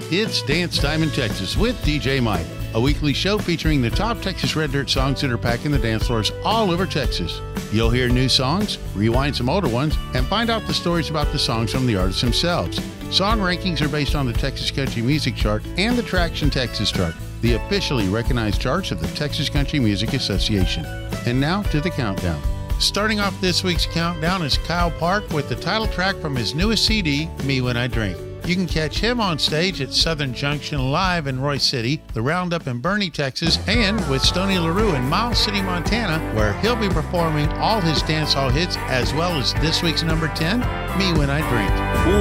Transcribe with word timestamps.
It's 0.00 0.40
Dance 0.40 0.78
Time 0.78 1.02
in 1.02 1.10
Texas 1.10 1.54
with 1.54 1.76
DJ 1.82 2.22
Mike, 2.22 2.46
a 2.72 2.80
weekly 2.80 3.12
show 3.12 3.36
featuring 3.36 3.82
the 3.82 3.90
top 3.90 4.22
Texas 4.22 4.56
Red 4.56 4.72
Dirt 4.72 4.88
songs 4.88 5.20
that 5.20 5.30
are 5.30 5.36
packing 5.36 5.70
the 5.70 5.78
dance 5.78 6.06
floors 6.06 6.32
all 6.44 6.70
over 6.70 6.86
Texas. 6.86 7.42
You'll 7.72 7.90
hear 7.90 8.08
new 8.08 8.28
songs, 8.28 8.78
rewind 8.94 9.36
some 9.36 9.50
older 9.50 9.68
ones, 9.68 9.96
and 10.14 10.24
find 10.26 10.48
out 10.48 10.66
the 10.66 10.72
stories 10.72 11.10
about 11.10 11.30
the 11.32 11.38
songs 11.38 11.72
from 11.72 11.86
the 11.86 11.96
artists 11.96 12.22
themselves. 12.22 12.80
Song 13.10 13.38
rankings 13.38 13.82
are 13.82 13.88
based 13.88 14.14
on 14.14 14.24
the 14.24 14.32
Texas 14.32 14.70
Country 14.70 15.02
Music 15.02 15.34
Chart 15.34 15.62
and 15.76 15.98
the 15.98 16.02
Traction 16.02 16.48
Texas 16.48 16.90
Chart, 16.90 17.14
the 17.42 17.54
officially 17.54 18.08
recognized 18.08 18.62
charts 18.62 18.90
of 18.90 19.00
the 19.00 19.08
Texas 19.08 19.50
Country 19.50 19.78
Music 19.78 20.14
Association. 20.14 20.86
And 21.26 21.38
now 21.38 21.62
to 21.64 21.82
the 21.82 21.90
countdown. 21.90 22.40
Starting 22.80 23.20
off 23.20 23.38
this 23.42 23.62
week's 23.62 23.84
countdown 23.84 24.42
is 24.42 24.56
Kyle 24.58 24.92
Park 24.92 25.28
with 25.32 25.50
the 25.50 25.56
title 25.56 25.88
track 25.88 26.16
from 26.16 26.34
his 26.34 26.54
newest 26.54 26.86
CD, 26.86 27.28
Me 27.44 27.60
When 27.60 27.76
I 27.76 27.88
Drink. 27.88 28.16
You 28.48 28.54
can 28.54 28.66
catch 28.66 29.00
him 29.00 29.20
on 29.20 29.38
stage 29.38 29.82
at 29.82 29.92
Southern 29.92 30.32
Junction 30.32 30.90
Live 30.90 31.26
in 31.26 31.38
Royse 31.38 31.60
City, 31.60 32.00
the 32.14 32.22
Roundup 32.22 32.66
in 32.66 32.80
Boerne, 32.80 33.12
Texas, 33.12 33.58
and 33.68 33.96
with 34.08 34.22
Stoney 34.22 34.58
LaRue 34.58 34.94
in 34.94 35.02
Miles 35.02 35.36
City, 35.36 35.60
Montana, 35.60 36.18
where 36.34 36.54
he'll 36.60 36.74
be 36.74 36.88
performing 36.88 37.46
all 37.58 37.78
his 37.82 38.02
dancehall 38.04 38.50
hits 38.50 38.78
as 38.88 39.12
well 39.12 39.38
as 39.38 39.52
this 39.56 39.82
week's 39.82 40.02
number 40.02 40.28
10, 40.28 40.60
Me 40.98 41.12
When 41.18 41.28
I 41.28 41.46
Drink. 41.50 41.68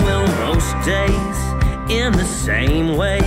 Well, 0.04 0.28
most 0.52 0.86
days 0.86 1.90
in 1.90 2.12
the 2.12 2.26
same 2.26 2.98
way. 2.98 3.20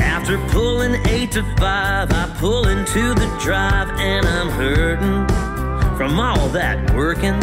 After 0.00 0.38
pulling 0.48 0.94
8 1.06 1.32
to 1.32 1.42
5, 1.42 1.58
I 1.60 2.36
pull 2.38 2.66
into 2.68 3.12
the 3.12 3.38
drive 3.42 3.90
and 4.00 4.26
I'm 4.26 4.48
hurting 4.48 5.26
from 5.98 6.18
all 6.18 6.48
that 6.48 6.94
working. 6.94 7.38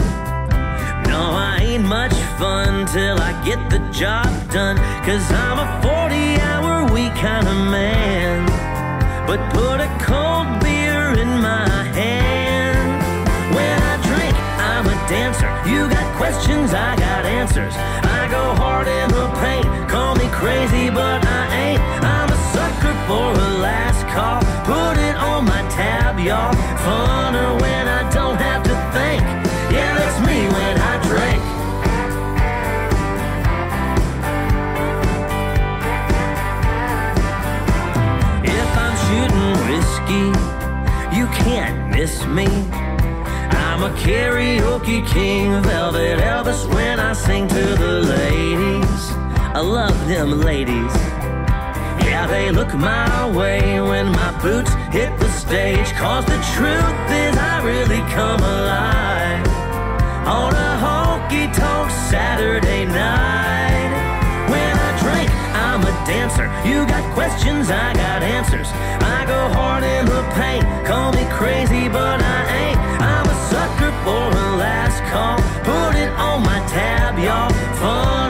No, 1.17 1.33
I 1.33 1.57
ain't 1.61 1.83
much 1.83 2.13
fun 2.37 2.85
till 2.85 3.17
I 3.17 3.33
get 3.43 3.57
the 3.73 3.81
job 3.89 4.29
done. 4.53 4.77
Cause 5.01 5.25
I'm 5.45 5.57
a 5.57 5.67
40 5.81 6.37
hour 6.45 6.93
week 6.93 7.11
kind 7.17 7.47
of 7.47 7.57
man. 7.73 8.45
But 9.25 9.41
put 9.49 9.81
a 9.81 9.89
cold 10.05 10.45
beer 10.61 11.17
in 11.17 11.31
my 11.41 11.65
hand. 11.97 13.01
When 13.55 13.77
I 13.91 13.95
drink, 14.05 14.35
I'm 14.61 14.85
a 14.85 14.97
dancer. 15.09 15.49
You 15.65 15.89
got 15.89 16.07
questions, 16.21 16.69
I 16.75 16.95
got 16.95 17.25
answers. 17.25 17.73
I 18.19 18.29
go 18.29 18.53
hard 18.61 18.85
in 18.85 19.09
the 19.09 19.27
paint. 19.41 19.65
Call 19.89 20.13
me 20.21 20.27
crazy, 20.29 20.91
but 20.91 21.19
I 21.25 21.43
ain't. 21.65 21.81
I'm 22.05 22.29
a 22.29 22.39
sucker 22.53 22.95
for 23.09 23.27
a 23.33 23.49
last 23.65 24.05
call. 24.13 24.39
Put 24.69 25.01
it 25.01 25.15
on 25.17 25.45
my 25.45 25.63
tab, 25.73 26.19
y'all. 26.19 26.53
Funner 26.85 27.59
when 27.59 27.87
I 27.87 28.01
don't 28.13 28.37
have 28.37 28.61
to 28.69 28.75
think. 28.93 29.21
Yeah, 29.73 29.97
that's 29.97 30.19
me 30.29 30.45
when 30.55 30.76
you 40.09 41.27
can't 41.27 41.89
miss 41.89 42.25
me. 42.25 42.45
I'm 42.45 43.83
a 43.83 43.89
karaoke 43.97 45.05
king, 45.07 45.61
velvet 45.63 46.19
Elvis 46.19 46.67
when 46.73 46.99
I 46.99 47.13
sing 47.13 47.47
to 47.47 47.65
the 47.75 48.01
ladies. 48.01 49.03
I 49.53 49.59
love 49.59 50.07
them 50.07 50.41
ladies. 50.41 50.95
Yeah, 52.05 52.25
they 52.27 52.51
look 52.51 52.73
my 52.73 53.29
way 53.35 53.81
when 53.81 54.11
my 54.11 54.31
boots 54.41 54.73
hit 54.91 55.17
the 55.19 55.29
stage. 55.29 55.91
Cause 55.93 56.25
the 56.25 56.39
truth 56.55 57.11
is, 57.11 57.37
I 57.37 57.61
really 57.63 58.01
come 58.13 58.39
alive 58.39 59.47
on 60.25 60.53
a 60.53 60.71
honky 60.83 61.53
tonk 61.53 61.91
Saturday 61.91 62.85
night. 62.85 63.76
Dancer. 66.05 66.47
You 66.67 66.85
got 66.85 67.03
questions, 67.13 67.69
I 67.69 67.93
got 67.93 68.21
answers. 68.23 68.67
I 69.01 69.25
go 69.25 69.49
hard 69.57 69.83
in 69.83 70.05
the 70.05 70.23
paint. 70.35 70.65
Call 70.85 71.11
me 71.13 71.25
crazy, 71.31 71.87
but 71.89 72.21
I 72.21 72.39
ain't. 72.61 72.79
I'm 73.01 73.25
a 73.25 73.37
sucker 73.49 73.91
for 74.03 74.25
a 74.45 74.47
last 74.57 74.99
call. 75.11 75.37
Put 75.63 75.95
it 75.95 76.11
on 76.19 76.43
my 76.43 76.59
tab, 76.67 77.17
y'all. 77.17 77.51
Funner 77.79 78.26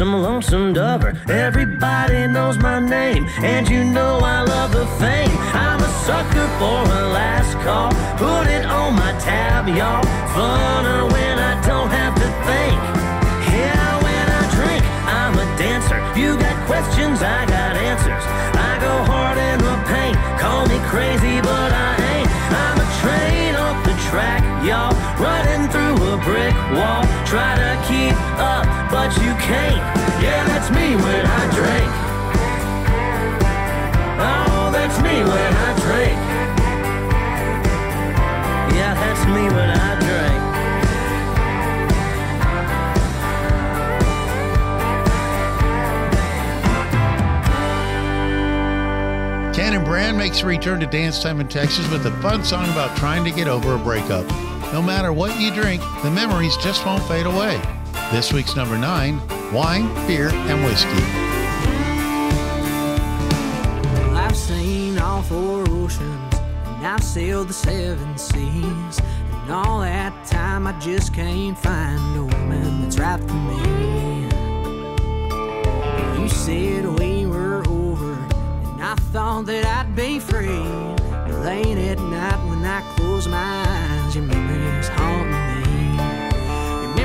a 0.00 0.04
quote, 0.04 0.10
some 0.10 0.22
lonesome 0.22 0.72
dover. 0.72 1.14
Everybody 1.28 2.26
knows 2.26 2.58
my 2.58 2.78
name, 2.78 3.26
and 3.42 3.68
you 3.68 3.84
know 3.84 4.18
I 4.22 4.42
love 4.42 4.72
the 4.72 4.86
fame. 4.98 5.36
I'm 5.52 5.80
a 5.80 5.88
sucker 6.06 6.48
for 6.58 6.80
a 6.82 7.02
last 7.12 7.52
call. 7.64 7.90
Put 8.16 8.48
it 8.48 8.64
on 8.64 8.94
my 8.94 9.12
tab, 9.20 9.68
y'all. 9.68 10.02
Funner 10.34 11.10
when 11.12 11.38
I 11.38 11.54
don't 11.66 11.90
have 11.90 12.14
to 12.14 12.28
think. 12.48 12.78
Yeah, 13.52 14.02
when 14.02 14.26
I 14.30 14.42
drink, 14.56 14.82
I'm 15.06 15.34
a 15.38 15.46
dancer. 15.58 15.98
You 16.18 16.38
got 16.38 16.56
questions, 16.66 17.22
I 17.22 17.44
got 17.46 17.76
answers. 17.76 18.24
I 18.56 18.78
go 18.80 18.94
hard 19.04 19.38
in 19.38 19.58
the 19.58 19.76
paint. 19.88 20.16
Call 20.40 20.66
me 20.66 20.78
crazy, 20.88 21.40
but 21.40 21.70
I 21.72 21.92
ain't. 22.14 22.30
I'm 22.64 22.78
a 22.80 22.88
train 23.02 23.54
off 23.56 23.84
the 23.84 23.96
track, 24.08 24.42
y'all. 24.64 24.94
Running 25.18 25.68
through 25.68 25.89
brick 26.24 26.54
wall. 26.76 27.02
Try 27.26 27.56
to 27.56 27.72
keep 27.88 28.16
up, 28.38 28.66
but 28.90 29.10
you 29.22 29.32
can't. 29.40 29.80
Yeah, 30.22 30.44
that's 30.46 30.70
me 30.70 30.96
when 30.96 31.26
I 31.26 31.42
drink. 31.54 31.90
Oh, 34.22 34.70
that's 34.72 34.98
me 35.00 35.22
when 35.22 35.52
I 35.54 35.70
drink. 35.80 36.18
Yeah, 38.76 38.94
that's 38.94 39.24
me 39.26 39.42
when 39.54 39.70
I 39.70 39.94
drink. 40.00 40.10
Cannon 49.54 49.84
Brand 49.84 50.16
makes 50.16 50.42
a 50.42 50.46
return 50.46 50.80
to 50.80 50.86
Dance 50.86 51.22
Time 51.22 51.40
in 51.40 51.48
Texas 51.48 51.88
with 51.90 52.06
a 52.06 52.12
fun 52.22 52.44
song 52.44 52.64
about 52.70 52.96
trying 52.96 53.24
to 53.24 53.30
get 53.30 53.48
over 53.48 53.74
a 53.74 53.78
breakup. 53.78 54.26
No 54.72 54.80
matter 54.80 55.12
what 55.12 55.40
you 55.40 55.52
drink, 55.52 55.82
the 56.02 56.10
memories 56.10 56.56
just 56.58 56.86
won't 56.86 57.02
fade 57.04 57.26
away. 57.26 57.60
This 58.12 58.32
week's 58.32 58.54
number 58.54 58.78
nine 58.78 59.20
wine, 59.52 59.92
beer, 60.06 60.28
and 60.28 60.64
whiskey. 60.64 61.02
I've 64.14 64.36
seen 64.36 64.98
all 64.98 65.22
four 65.22 65.68
oceans 65.68 66.34
and 66.64 66.86
I've 66.86 67.02
sailed 67.02 67.48
the 67.48 67.52
seven 67.52 68.16
seas. 68.16 69.00
And 69.32 69.50
all 69.52 69.80
that 69.80 70.26
time 70.26 70.66
I 70.66 70.78
just 70.78 71.12
can't 71.12 71.58
find 71.58 72.16
a 72.16 72.22
woman 72.22 72.82
that's 72.82 72.98
right 72.98 73.20
for 73.20 73.34
me. 73.34 74.22
You 76.22 76.28
said 76.28 76.86
we 77.00 77.26
were 77.26 77.66
over 77.68 78.12
and 78.12 78.82
I 78.82 78.94
thought 79.12 79.46
that 79.46 79.64
I'd 79.66 79.96
be 79.96 80.20
free. 80.20 80.46
But 81.10 81.44
late 81.44 81.78
at 81.78 81.98
night 81.98 82.48
when 82.48 82.64
I 82.64 82.82
close 82.94 83.26
my 83.26 83.64
eyes, 83.66 84.16
me. 84.16 84.34
Your 84.34 84.49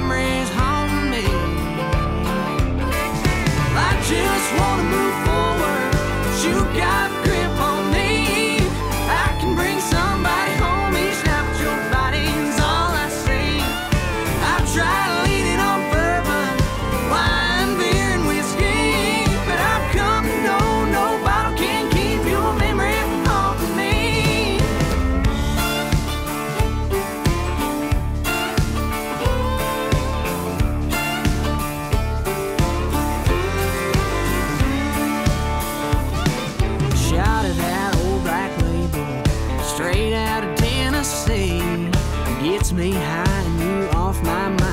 memories 0.08 0.50
haunt 0.50 1.10
me. 1.10 1.26
I 3.76 3.92
just 4.12 4.48
wanna 4.58 4.86
move 4.96 5.16
forward, 5.26 5.92
but 6.24 6.36
you 6.46 6.58
got 6.78 7.10
grip 7.24 7.55
It's 42.58 42.72
me 42.72 42.92
high 42.92 43.26
and 43.28 43.60
you 43.60 43.90
off 44.00 44.24
my 44.24 44.48
mind. 44.48 44.65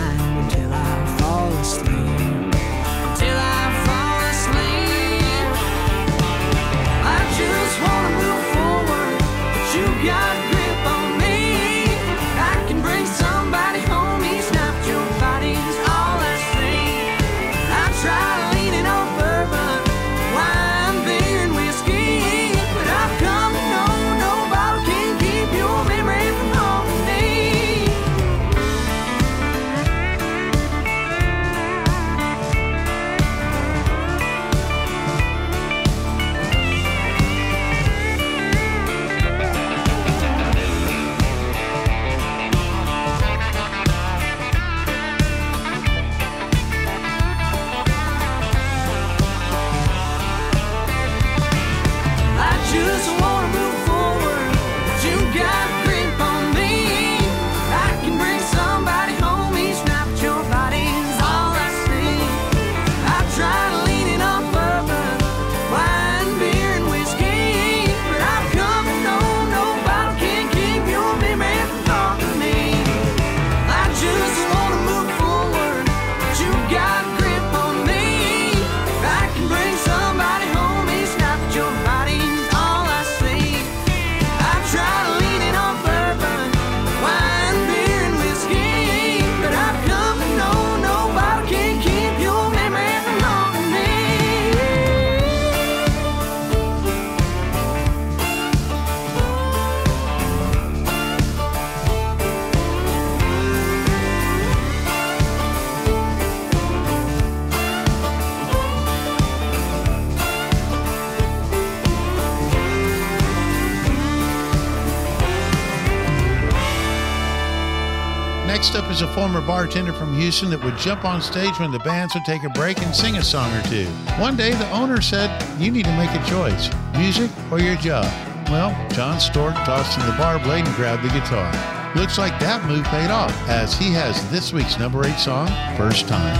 A 119.03 119.15
former 119.15 119.41
bartender 119.41 119.93
from 119.93 120.15
Houston 120.15 120.49
that 120.51 120.63
would 120.63 120.79
jump 120.79 121.05
on 121.05 121.21
stage 121.21 121.59
when 121.59 121.73
the 121.73 121.81
bands 121.81 122.15
would 122.15 122.25
take 122.25 122.45
a 122.45 122.49
break 122.51 122.81
and 122.83 122.95
sing 122.95 123.17
a 123.17 123.23
song 123.23 123.53
or 123.53 123.61
two. 123.63 123.87
One 124.21 124.37
day, 124.37 124.53
the 124.55 124.71
owner 124.71 125.01
said, 125.01 125.43
You 125.61 125.73
need 125.73 125.87
to 125.87 125.97
make 125.97 126.11
a 126.11 126.25
choice 126.31 126.71
music 126.97 127.29
or 127.51 127.59
your 127.59 127.75
job. 127.75 128.05
Well, 128.49 128.71
John 128.91 129.19
Stork 129.19 129.55
tossed 129.55 129.99
in 129.99 130.07
the 130.07 130.13
bar 130.13 130.39
blade 130.39 130.67
and 130.67 130.77
grabbed 130.77 131.03
the 131.03 131.09
guitar. 131.09 131.51
Looks 131.97 132.17
like 132.17 132.39
that 132.39 132.65
move 132.65 132.85
paid 132.85 133.11
off, 133.11 133.35
as 133.49 133.77
he 133.77 133.91
has 133.91 134.31
this 134.31 134.53
week's 134.53 134.79
number 134.79 135.05
eight 135.05 135.19
song, 135.19 135.49
First 135.77 136.07
Time. 136.07 136.39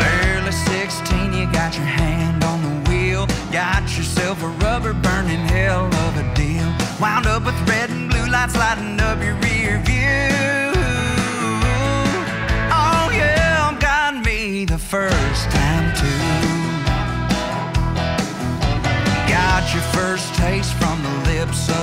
Barely 0.00 0.50
16, 0.50 1.32
you 1.32 1.46
got 1.52 1.76
your 1.76 1.86
hand 1.86 2.42
on 2.42 2.62
the 2.62 2.90
wheel. 2.90 3.28
Got 3.52 3.82
yourself 3.96 4.42
a 4.42 4.48
rubber 4.48 4.92
burning 4.92 5.46
hell 5.46 5.86
of 5.86 6.16
a 6.16 6.34
deal. 6.34 6.66
Wound 7.00 7.28
up 7.28 7.44
with 7.44 7.68
red 7.68 7.90
and 7.90 8.10
blue 8.10 8.26
lights 8.26 8.56
lighting 8.56 8.98
up 8.98 9.22
your 9.22 9.36
rear 9.36 9.61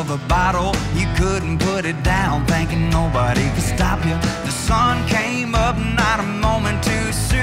of 0.10 0.24
a 0.24 0.28
bottle. 0.28 0.76
You 0.96 1.08
couldn't 1.18 1.60
put 1.60 1.86
it 1.86 2.02
down, 2.04 2.46
thinking 2.46 2.90
nobody 2.90 3.50
could 3.52 3.64
stop 3.64 4.04
you. 4.06 4.16
The 4.46 4.52
sun 4.52 5.08
came 5.08 5.54
up, 5.54 5.78
not 5.78 6.20
a 6.20 6.24
moment 6.24 6.84
too 6.84 7.12
soon. 7.12 7.40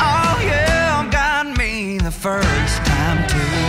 Oh, 0.00 0.34
yeah, 0.44 1.08
got 1.10 1.46
me 1.56 1.98
the 1.98 2.10
first 2.10 2.76
time, 2.84 3.18
too. 3.28 3.62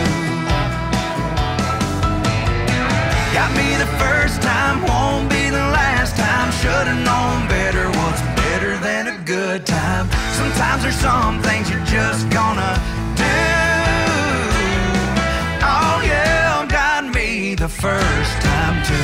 Got 3.34 3.52
me 3.56 3.76
the 3.78 3.92
first 3.98 4.42
time, 4.42 4.82
won't 4.84 5.30
be 5.30 5.50
the 5.50 5.68
last 5.80 6.16
time. 6.18 6.52
Should've 6.60 7.04
known 7.06 7.48
better. 7.48 7.90
What's 8.00 8.22
better 8.42 8.78
than 8.80 9.08
a 9.08 9.18
good 9.24 9.66
time? 9.66 10.10
Sometimes 10.34 10.84
there's 10.84 10.96
some 10.96 11.42
things 11.42 11.70
you're 11.70 11.86
just 11.86 12.30
gonna 12.30 12.97
first 17.80 18.34
time 18.42 18.84
too. 18.90 18.96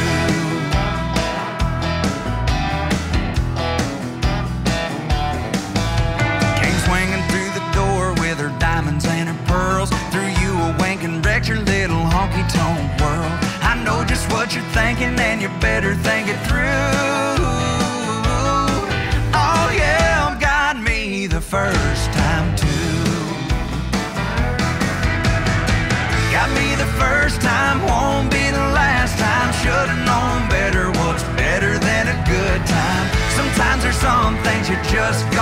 Came 6.59 6.79
swinging 6.87 7.21
through 7.29 7.51
the 7.53 7.65
door 7.73 8.13
with 8.13 8.39
her 8.39 8.49
diamonds 8.57 9.05
and 9.05 9.29
her 9.29 9.45
pearls. 9.45 9.91
Threw 10.11 10.25
you 10.41 10.51
a 10.57 10.75
wink 10.79 11.03
and 11.03 11.23
wrecked 11.23 11.47
your 11.47 11.59
little 11.59 12.03
honky 12.13 12.43
tonk 12.51 12.99
world. 12.99 13.31
I 13.61 13.79
know 13.83 14.03
just 14.05 14.31
what 14.31 14.55
you're 14.55 14.63
thinking, 14.73 15.19
and 15.19 15.39
you 15.39 15.49
better 15.61 15.93
think 15.93 16.22
just 34.93 35.32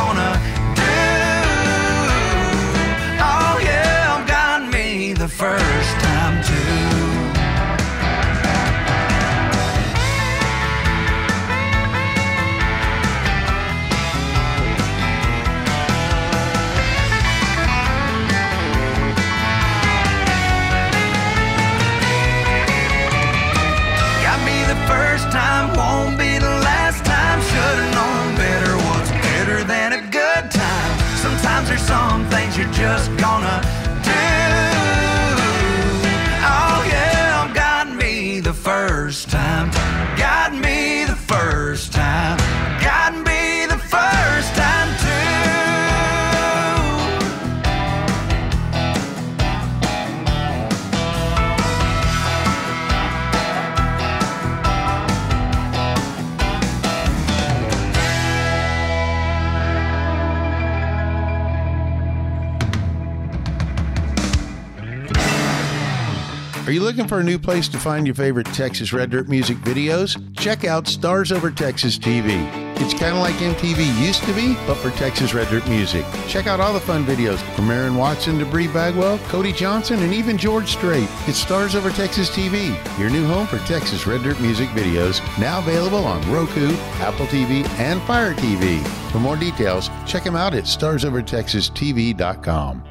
Are 66.71 66.73
you 66.73 66.79
looking 66.79 67.05
for 67.05 67.19
a 67.19 67.23
new 67.23 67.37
place 67.37 67.67
to 67.67 67.77
find 67.77 68.07
your 68.07 68.15
favorite 68.15 68.45
Texas 68.45 68.93
Red 68.93 69.09
Dirt 69.09 69.27
music 69.27 69.57
videos? 69.57 70.17
Check 70.37 70.63
out 70.63 70.87
Stars 70.87 71.33
Over 71.33 71.51
Texas 71.51 71.97
TV. 71.97 72.47
It's 72.79 72.93
kind 72.93 73.13
of 73.13 73.19
like 73.19 73.35
MTV 73.35 74.01
used 74.01 74.23
to 74.23 74.31
be, 74.31 74.53
but 74.65 74.75
for 74.75 74.89
Texas 74.91 75.33
Red 75.33 75.49
Dirt 75.49 75.67
music. 75.67 76.05
Check 76.29 76.47
out 76.47 76.61
all 76.61 76.71
the 76.71 76.79
fun 76.79 77.03
videos 77.03 77.39
from 77.57 77.69
Aaron 77.69 77.97
Watson 77.97 78.39
to 78.39 78.45
Bree 78.45 78.69
Bagwell, 78.69 79.17
Cody 79.27 79.51
Johnson, 79.51 80.01
and 80.01 80.13
even 80.13 80.37
George 80.37 80.69
Strait. 80.69 81.09
It's 81.27 81.39
Stars 81.39 81.75
Over 81.75 81.89
Texas 81.89 82.29
TV, 82.29 82.69
your 82.97 83.09
new 83.09 83.27
home 83.27 83.47
for 83.47 83.57
Texas 83.67 84.07
Red 84.07 84.23
Dirt 84.23 84.39
music 84.39 84.69
videos, 84.69 85.19
now 85.41 85.59
available 85.59 86.05
on 86.05 86.21
Roku, 86.31 86.73
Apple 87.01 87.25
TV, 87.25 87.67
and 87.79 88.01
Fire 88.03 88.33
TV. 88.33 88.81
For 89.11 89.19
more 89.19 89.35
details, 89.35 89.89
check 90.07 90.23
them 90.23 90.37
out 90.37 90.53
at 90.53 90.63
starsovertexastv.com. 90.63 92.90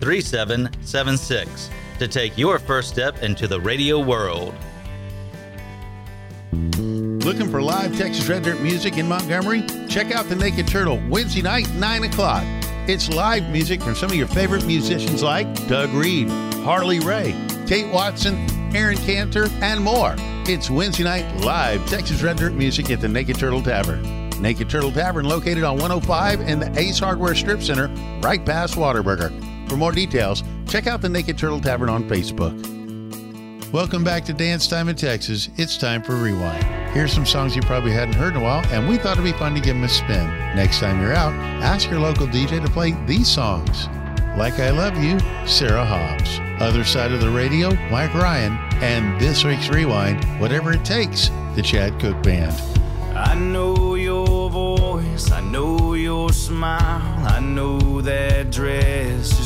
3776 0.00 1.70
to 1.98 2.08
take 2.08 2.36
your 2.38 2.58
first 2.58 2.88
step 2.88 3.22
into 3.22 3.46
the 3.46 3.60
radio 3.60 4.00
world. 4.00 4.54
Looking 6.52 7.50
for 7.50 7.60
live 7.60 7.96
Texas 7.96 8.26
Red 8.28 8.44
Dirt 8.44 8.60
music 8.60 8.96
in 8.96 9.06
Montgomery? 9.06 9.62
Check 9.88 10.10
out 10.10 10.26
the 10.26 10.34
Naked 10.34 10.66
Turtle 10.66 11.00
Wednesday 11.08 11.42
night, 11.42 11.70
9 11.74 12.04
o'clock. 12.04 12.42
It's 12.88 13.10
live 13.10 13.48
music 13.50 13.82
from 13.82 13.94
some 13.94 14.10
of 14.10 14.16
your 14.16 14.26
favorite 14.26 14.64
musicians 14.64 15.22
like 15.22 15.46
Doug 15.68 15.90
Reed, 15.90 16.28
Harley 16.64 16.98
Ray, 16.98 17.36
Kate 17.66 17.92
Watson, 17.92 18.34
Aaron 18.74 18.96
Cantor, 18.96 19.48
and 19.60 19.84
more. 19.84 20.14
It's 20.46 20.70
Wednesday 20.70 21.04
night 21.04 21.44
live 21.44 21.86
Texas 21.88 22.22
Red 22.22 22.38
Dirt 22.38 22.54
music 22.54 22.90
at 22.90 23.00
the 23.00 23.08
Naked 23.08 23.38
Turtle 23.38 23.62
Tavern. 23.62 24.30
Naked 24.40 24.70
Turtle 24.70 24.90
Tavern 24.90 25.26
located 25.26 25.62
on 25.62 25.76
105 25.76 26.40
in 26.40 26.58
the 26.58 26.76
Ace 26.78 26.98
Hardware 26.98 27.34
Strip 27.34 27.62
Center, 27.62 27.88
right 28.22 28.44
past 28.44 28.74
Whataburger. 28.74 29.49
For 29.70 29.76
more 29.76 29.92
details, 29.92 30.42
check 30.66 30.88
out 30.88 31.00
the 31.00 31.08
Naked 31.08 31.38
Turtle 31.38 31.60
Tavern 31.60 31.88
on 31.88 32.02
Facebook. 32.08 32.50
Welcome 33.70 34.02
back 34.02 34.24
to 34.24 34.32
Dance 34.32 34.66
Time 34.66 34.88
in 34.88 34.96
Texas. 34.96 35.48
It's 35.58 35.76
time 35.76 36.02
for 36.02 36.16
Rewind. 36.16 36.64
Here's 36.92 37.12
some 37.12 37.24
songs 37.24 37.54
you 37.54 37.62
probably 37.62 37.92
hadn't 37.92 38.14
heard 38.14 38.34
in 38.34 38.40
a 38.40 38.42
while, 38.42 38.66
and 38.72 38.88
we 38.88 38.96
thought 38.98 39.12
it'd 39.12 39.22
be 39.22 39.30
fun 39.38 39.54
to 39.54 39.60
give 39.60 39.76
them 39.76 39.84
a 39.84 39.88
spin. 39.88 40.26
Next 40.56 40.80
time 40.80 41.00
you're 41.00 41.12
out, 41.12 41.32
ask 41.62 41.88
your 41.88 42.00
local 42.00 42.26
DJ 42.26 42.60
to 42.60 42.68
play 42.72 42.96
these 43.06 43.28
songs. 43.28 43.86
Like 44.36 44.58
I 44.58 44.70
Love 44.70 44.96
You, 44.96 45.20
Sarah 45.46 45.84
Hobbs. 45.84 46.40
Other 46.60 46.82
Side 46.82 47.12
of 47.12 47.20
the 47.20 47.30
Radio, 47.30 47.72
Mike 47.92 48.12
Ryan. 48.14 48.58
And 48.82 49.20
this 49.20 49.44
week's 49.44 49.68
Rewind, 49.68 50.24
Whatever 50.40 50.72
It 50.72 50.84
Takes, 50.84 51.28
the 51.54 51.62
Chad 51.62 51.96
Cook 52.00 52.20
Band. 52.24 52.60
I 53.14 53.36
know 53.36 53.94
your 53.96 54.50
voice, 54.50 55.30
I 55.30 55.40
know 55.40 55.94
your 55.94 56.32
smile, 56.32 57.26
I 57.26 57.38
know 57.38 58.00
that 58.00 58.50
dress 58.50 59.39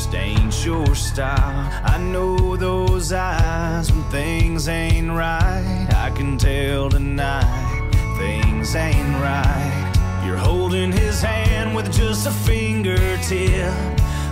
your 0.65 0.95
style. 0.95 1.69
I 1.83 1.99
know 1.99 2.57
those 2.57 3.13
eyes 3.13 3.91
when 3.91 4.03
things 4.05 4.67
ain't 4.67 5.11
right. 5.11 5.87
I 5.95 6.09
can 6.09 6.37
tell 6.39 6.89
tonight 6.89 7.91
things 8.17 8.75
ain't 8.75 9.13
right. 9.21 10.23
You're 10.25 10.37
holding 10.37 10.91
his 10.91 11.21
hand 11.21 11.75
with 11.75 11.93
just 11.93 12.25
a 12.25 12.31
fingertip. 12.31 13.73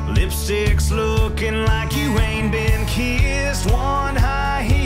Lipstick's 0.07 0.91
looking 0.91 1.65
like 1.65 1.95
you 1.95 2.17
ain't 2.17 2.51
been 2.51 2.83
kissed. 2.87 3.69
One 3.71 4.15
high 4.15 4.63
heel. 4.63 4.82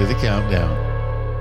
to 0.00 0.06
the 0.06 0.14
countdown. 0.14 0.88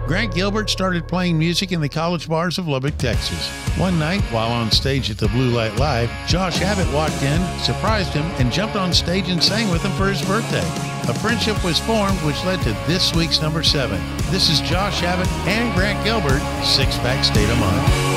Grant 0.06 0.34
Gilbert 0.34 0.70
started 0.70 1.08
playing 1.08 1.38
music 1.38 1.72
in 1.72 1.82
the 1.82 1.88
college 1.88 2.28
bars 2.28 2.58
of 2.58 2.68
Lubbock, 2.68 2.98
Texas. 2.98 3.48
One 3.78 3.98
night, 4.00 4.22
while 4.34 4.52
on 4.52 4.72
stage 4.72 5.10
at 5.10 5.18
the 5.18 5.28
Blue 5.30 5.50
Light 5.50 5.76
Live, 5.78 6.10
Josh 6.28 6.62
Abbott 6.62 6.92
walked 6.94 7.22
in, 7.22 7.60
surprised 7.60 8.12
him, 8.12 8.26
and 8.40 8.52
jumped 8.52 8.76
on 8.76 8.92
stage 8.92 9.30
and 9.30 9.42
sang 9.42 9.70
with 9.70 9.84
him 9.84 9.92
for 9.92 10.08
his 10.08 10.22
birthday. 10.24 10.68
A 11.08 11.14
friendship 11.14 11.64
was 11.64 11.80
formed, 11.80 12.20
which 12.22 12.44
led 12.44 12.60
to 12.64 12.72
this 12.86 13.14
week's 13.16 13.40
number 13.40 13.64
seven. 13.64 14.02
This 14.32 14.50
is 14.50 14.60
Josh 14.62 15.04
Abbott 15.04 15.32
and 15.48 15.74
Grant 15.76 16.04
Gilbert, 16.04 16.42
Six 16.66 16.98
Pack 16.98 17.24
State 17.24 17.50
of 17.50 17.60
Mind. 17.60 18.09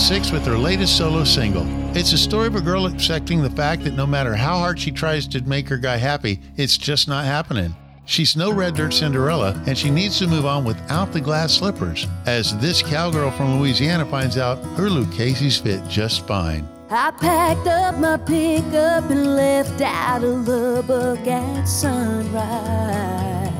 6 0.00 0.30
with 0.30 0.46
her 0.46 0.56
latest 0.56 0.96
solo 0.96 1.24
single. 1.24 1.64
It's 1.94 2.12
a 2.12 2.18
story 2.18 2.46
of 2.46 2.56
a 2.56 2.60
girl 2.60 2.86
accepting 2.86 3.42
the 3.42 3.50
fact 3.50 3.84
that 3.84 3.94
no 3.94 4.06
matter 4.06 4.34
how 4.34 4.58
hard 4.58 4.80
she 4.80 4.90
tries 4.90 5.28
to 5.28 5.42
make 5.42 5.68
her 5.68 5.76
guy 5.76 5.98
happy, 5.98 6.40
it's 6.56 6.78
just 6.78 7.06
not 7.06 7.26
happening. 7.26 7.74
She's 8.06 8.34
no 8.34 8.50
red 8.50 8.74
dirt 8.74 8.94
Cinderella, 8.94 9.62
and 9.66 9.76
she 9.76 9.90
needs 9.90 10.18
to 10.18 10.26
move 10.26 10.46
on 10.46 10.64
without 10.64 11.12
the 11.12 11.20
glass 11.20 11.52
slippers, 11.52 12.08
as 12.26 12.56
this 12.58 12.82
cowgirl 12.82 13.30
from 13.32 13.60
Louisiana 13.60 14.06
finds 14.06 14.38
out 14.38 14.58
her 14.76 14.88
Lucchese's 14.88 15.58
fit 15.58 15.86
just 15.86 16.26
fine. 16.26 16.66
I 16.90 17.12
packed 17.12 17.68
up 17.68 17.98
my 17.98 18.16
pickup 18.16 19.10
and 19.10 19.36
left 19.36 19.80
out 19.80 20.24
of 20.24 20.48
Lubbock 20.48 21.26
at 21.26 21.64
sunrise 21.66 23.50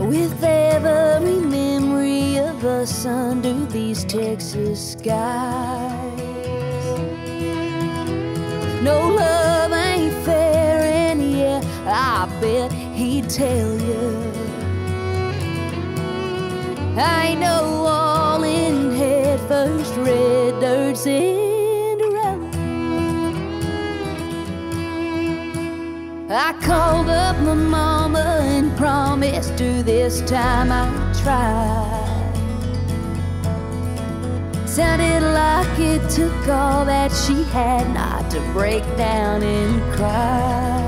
with 0.00 0.42
a 0.42 0.59
of 2.60 2.66
us 2.66 3.06
under 3.06 3.64
these 3.66 4.04
Texas 4.04 4.92
skies. 4.92 6.20
No 8.82 9.08
love 9.08 9.72
ain't 9.72 10.12
fair, 10.24 10.82
and 10.82 11.32
yeah, 11.32 11.62
I 11.86 12.28
bet 12.40 12.70
he'd 12.72 13.30
tell 13.30 13.72
you. 13.80 14.32
I 16.98 17.34
know 17.34 17.86
all 17.86 18.42
in 18.44 18.94
head 18.94 19.40
first 19.48 19.94
red 19.96 20.60
dirt 20.60 20.96
Cinderella. 20.98 22.50
I 26.28 26.52
called 26.60 27.08
up 27.08 27.38
my 27.40 27.54
mama 27.54 28.40
and 28.42 28.76
promised 28.76 29.56
to 29.58 29.82
this 29.82 30.20
time 30.22 30.70
I'd 30.70 31.14
try. 31.22 31.89
Sounded 34.70 35.24
like 35.34 35.80
it 35.80 36.08
took 36.08 36.46
all 36.46 36.84
that 36.84 37.10
she 37.10 37.42
had 37.50 37.92
not 37.92 38.30
to 38.30 38.40
break 38.52 38.84
down 38.96 39.42
and 39.42 39.82
cry. 39.96 40.80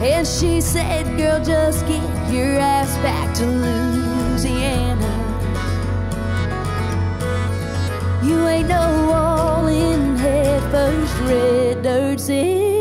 And 0.00 0.24
she 0.24 0.60
said, 0.60 1.04
Girl, 1.18 1.44
just 1.44 1.84
get 1.88 2.32
your 2.32 2.56
ass 2.56 2.96
back 2.98 3.34
to 3.38 3.46
Louisiana. 3.46 5.10
You 8.22 8.46
ain't 8.46 8.68
no 8.68 9.10
all 9.12 9.66
in 9.66 10.14
head 10.14 10.62
first 10.70 11.18
red 11.22 11.82
dirt 11.82 12.20
Cinderella. 12.20 12.71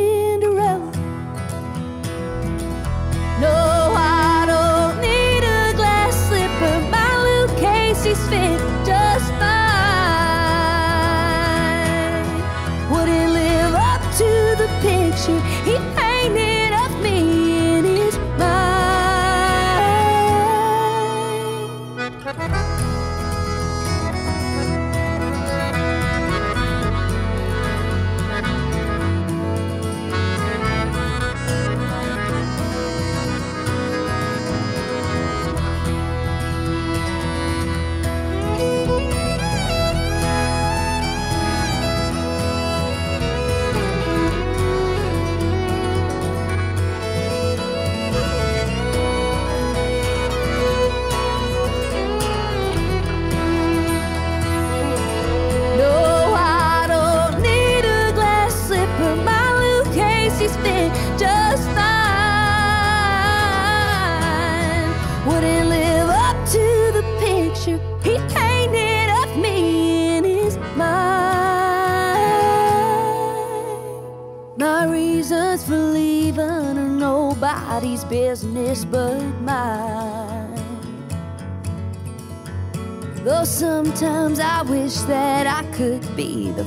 I 84.62 84.64
wish 84.64 84.98
that 85.10 85.48
I 85.48 85.64
could 85.72 86.16
be 86.16 86.52
the 86.52 86.64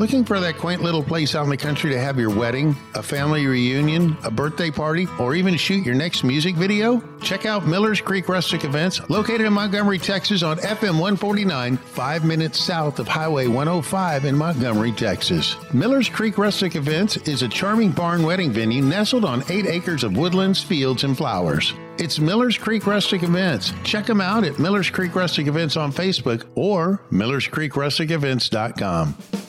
Looking 0.00 0.24
for 0.24 0.40
that 0.40 0.56
quaint 0.56 0.82
little 0.82 1.02
place 1.02 1.34
out 1.34 1.44
in 1.44 1.50
the 1.50 1.58
country 1.58 1.90
to 1.90 2.00
have 2.00 2.18
your 2.18 2.34
wedding, 2.34 2.74
a 2.94 3.02
family 3.02 3.46
reunion, 3.46 4.16
a 4.24 4.30
birthday 4.30 4.70
party, 4.70 5.06
or 5.18 5.34
even 5.34 5.58
shoot 5.58 5.84
your 5.84 5.94
next 5.94 6.24
music 6.24 6.56
video? 6.56 7.04
Check 7.20 7.44
out 7.44 7.66
Miller's 7.66 8.00
Creek 8.00 8.26
Rustic 8.26 8.64
Events, 8.64 9.02
located 9.10 9.42
in 9.42 9.52
Montgomery, 9.52 9.98
Texas 9.98 10.42
on 10.42 10.56
FM 10.56 10.92
149, 10.92 11.76
five 11.76 12.24
minutes 12.24 12.58
south 12.58 12.98
of 12.98 13.08
Highway 13.08 13.46
105 13.46 14.24
in 14.24 14.34
Montgomery, 14.34 14.92
Texas. 14.92 15.54
Miller's 15.74 16.08
Creek 16.08 16.38
Rustic 16.38 16.76
Events 16.76 17.18
is 17.28 17.42
a 17.42 17.48
charming 17.48 17.90
barn 17.90 18.22
wedding 18.22 18.50
venue 18.50 18.80
nestled 18.80 19.26
on 19.26 19.44
eight 19.50 19.66
acres 19.66 20.02
of 20.02 20.16
woodlands, 20.16 20.62
fields, 20.62 21.04
and 21.04 21.14
flowers. 21.14 21.74
It's 21.98 22.18
Miller's 22.18 22.56
Creek 22.56 22.86
Rustic 22.86 23.22
Events. 23.22 23.74
Check 23.84 24.06
them 24.06 24.22
out 24.22 24.44
at 24.44 24.58
Miller's 24.58 24.88
Creek 24.88 25.14
Rustic 25.14 25.46
Events 25.46 25.76
on 25.76 25.92
Facebook 25.92 26.46
or 26.54 27.02
millerscreekrusticevents.com. 27.12 29.39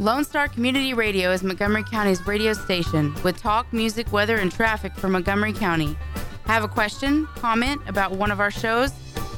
Lone 0.00 0.22
Star 0.22 0.46
Community 0.46 0.94
Radio 0.94 1.32
is 1.32 1.42
Montgomery 1.42 1.82
County's 1.82 2.24
radio 2.24 2.52
station 2.52 3.12
with 3.24 3.36
talk, 3.36 3.72
music, 3.72 4.12
weather, 4.12 4.36
and 4.36 4.52
traffic 4.52 4.94
for 4.94 5.08
Montgomery 5.08 5.52
County. 5.52 5.96
Have 6.44 6.62
a 6.62 6.68
question, 6.68 7.26
comment 7.34 7.80
about 7.88 8.12
one 8.12 8.30
of 8.30 8.38
our 8.38 8.50
shows? 8.52 8.92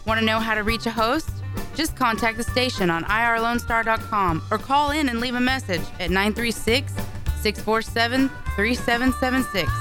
Want 0.07 0.21
to 0.21 0.27
know 0.27 0.39
how 0.39 0.55
to 0.55 0.63
reach 0.63 0.85
a 0.85 0.91
host? 0.91 1.31
Just 1.75 1.97
contact 1.97 2.37
the 2.37 2.43
station 2.43 2.91
on 2.91 3.05
irlonestar.com 3.05 4.43
or 4.51 4.59
call 4.59 4.91
in 4.91 5.09
and 5.09 5.19
leave 5.19 5.35
a 5.35 5.41
message 5.41 5.81
at 5.99 6.11
936 6.11 6.93
647 7.41 8.29
3776. 8.55 9.73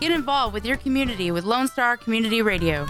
Get 0.00 0.10
involved 0.10 0.52
with 0.52 0.66
your 0.66 0.78
community 0.78 1.30
with 1.30 1.44
Lone 1.44 1.68
Star 1.68 1.96
Community 1.96 2.42
Radio. 2.42 2.86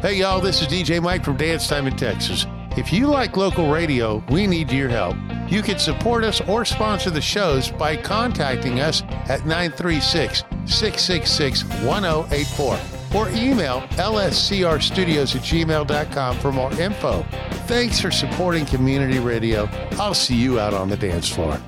Hey, 0.00 0.14
y'all, 0.14 0.40
this 0.40 0.62
is 0.62 0.68
DJ 0.68 1.02
Mike 1.02 1.24
from 1.24 1.36
Dance 1.36 1.66
Time 1.66 1.88
in 1.88 1.96
Texas. 1.96 2.46
If 2.78 2.92
you 2.92 3.08
like 3.08 3.36
local 3.36 3.72
radio, 3.72 4.22
we 4.30 4.46
need 4.46 4.70
your 4.70 4.88
help. 4.88 5.16
You 5.48 5.62
can 5.62 5.80
support 5.80 6.22
us 6.22 6.40
or 6.42 6.64
sponsor 6.64 7.10
the 7.10 7.20
shows 7.20 7.72
by 7.72 7.96
contacting 7.96 8.78
us 8.78 9.02
at 9.28 9.44
936 9.44 10.44
666 10.64 11.64
1084 11.82 12.78
or 13.16 13.28
email 13.30 13.80
lscrstudios 13.96 15.34
at 15.34 15.42
gmail.com 15.42 16.38
for 16.38 16.52
more 16.52 16.72
info. 16.80 17.26
Thanks 17.66 17.98
for 17.98 18.12
supporting 18.12 18.64
community 18.64 19.18
radio. 19.18 19.68
I'll 19.98 20.14
see 20.14 20.36
you 20.36 20.60
out 20.60 20.72
on 20.72 20.88
the 20.88 20.96
dance 20.96 21.28
floor. 21.28 21.60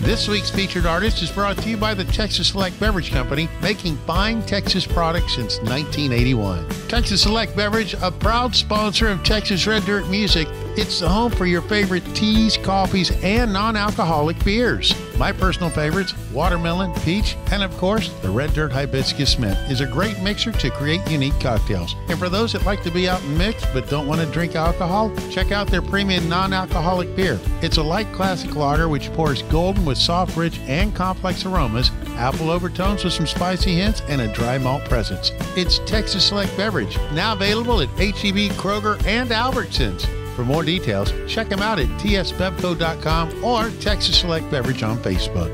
This 0.00 0.28
week's 0.28 0.48
featured 0.48 0.86
artist 0.86 1.22
is 1.22 1.30
brought 1.30 1.58
to 1.58 1.68
you 1.68 1.76
by 1.76 1.92
the 1.92 2.04
Texas 2.04 2.48
Select 2.48 2.80
Beverage 2.80 3.10
Company, 3.10 3.50
making 3.60 3.98
fine 3.98 4.40
Texas 4.46 4.86
products 4.86 5.34
since 5.34 5.58
1981. 5.58 6.66
Texas 6.88 7.20
Select 7.20 7.54
Beverage, 7.54 7.94
a 8.00 8.10
proud 8.10 8.54
sponsor 8.54 9.08
of 9.08 9.22
Texas 9.22 9.66
Red 9.66 9.84
Dirt 9.84 10.08
Music, 10.08 10.48
it's 10.74 11.00
the 11.00 11.08
home 11.08 11.30
for 11.30 11.44
your 11.44 11.60
favorite 11.60 12.04
teas, 12.14 12.56
coffees, 12.56 13.10
and 13.22 13.52
non 13.52 13.76
alcoholic 13.76 14.42
beers. 14.42 14.94
My 15.20 15.32
personal 15.32 15.68
favorites, 15.68 16.14
watermelon, 16.32 16.94
peach, 17.00 17.36
and 17.52 17.62
of 17.62 17.76
course, 17.76 18.08
the 18.22 18.30
Red 18.30 18.54
Dirt 18.54 18.72
Hibiscus 18.72 19.38
Mint 19.38 19.70
is 19.70 19.82
a 19.82 19.86
great 19.86 20.18
mixer 20.22 20.50
to 20.50 20.70
create 20.70 21.06
unique 21.10 21.38
cocktails. 21.38 21.94
And 22.08 22.18
for 22.18 22.30
those 22.30 22.54
that 22.54 22.64
like 22.64 22.82
to 22.84 22.90
be 22.90 23.06
out 23.06 23.22
and 23.22 23.36
mix 23.36 23.62
but 23.74 23.86
don't 23.90 24.06
want 24.06 24.22
to 24.22 24.26
drink 24.28 24.56
alcohol, 24.56 25.14
check 25.30 25.52
out 25.52 25.66
their 25.66 25.82
premium 25.82 26.26
non 26.26 26.54
alcoholic 26.54 27.14
beer. 27.14 27.38
It's 27.60 27.76
a 27.76 27.82
light 27.82 28.10
classic 28.14 28.56
lager 28.56 28.88
which 28.88 29.12
pours 29.12 29.42
golden 29.42 29.84
with 29.84 29.98
soft, 29.98 30.38
rich, 30.38 30.58
and 30.60 30.94
complex 30.94 31.44
aromas, 31.44 31.90
apple 32.16 32.50
overtones 32.50 33.04
with 33.04 33.12
some 33.12 33.26
spicy 33.26 33.74
hints, 33.74 34.00
and 34.08 34.22
a 34.22 34.32
dry 34.32 34.56
malt 34.56 34.86
presence. 34.86 35.32
It's 35.54 35.80
Texas 35.80 36.24
Select 36.24 36.56
Beverage, 36.56 36.96
now 37.12 37.34
available 37.34 37.82
at 37.82 37.90
HEB, 37.90 38.52
Kroger, 38.52 38.96
and 39.04 39.28
Albertsons. 39.28 40.19
For 40.40 40.46
more 40.46 40.64
details, 40.64 41.12
check 41.28 41.50
them 41.50 41.60
out 41.60 41.78
at 41.78 41.86
tsbevco.com 42.00 43.44
or 43.44 43.68
Texas 43.72 44.18
Select 44.18 44.50
Beverage 44.50 44.82
on 44.82 44.96
Facebook. 44.96 45.52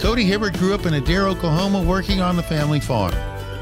Cody 0.00 0.24
Hibbard 0.24 0.58
grew 0.58 0.74
up 0.74 0.84
in 0.84 0.94
Adair, 0.94 1.28
Oklahoma, 1.28 1.80
working 1.80 2.20
on 2.20 2.34
the 2.34 2.42
family 2.42 2.80
farm. 2.80 3.14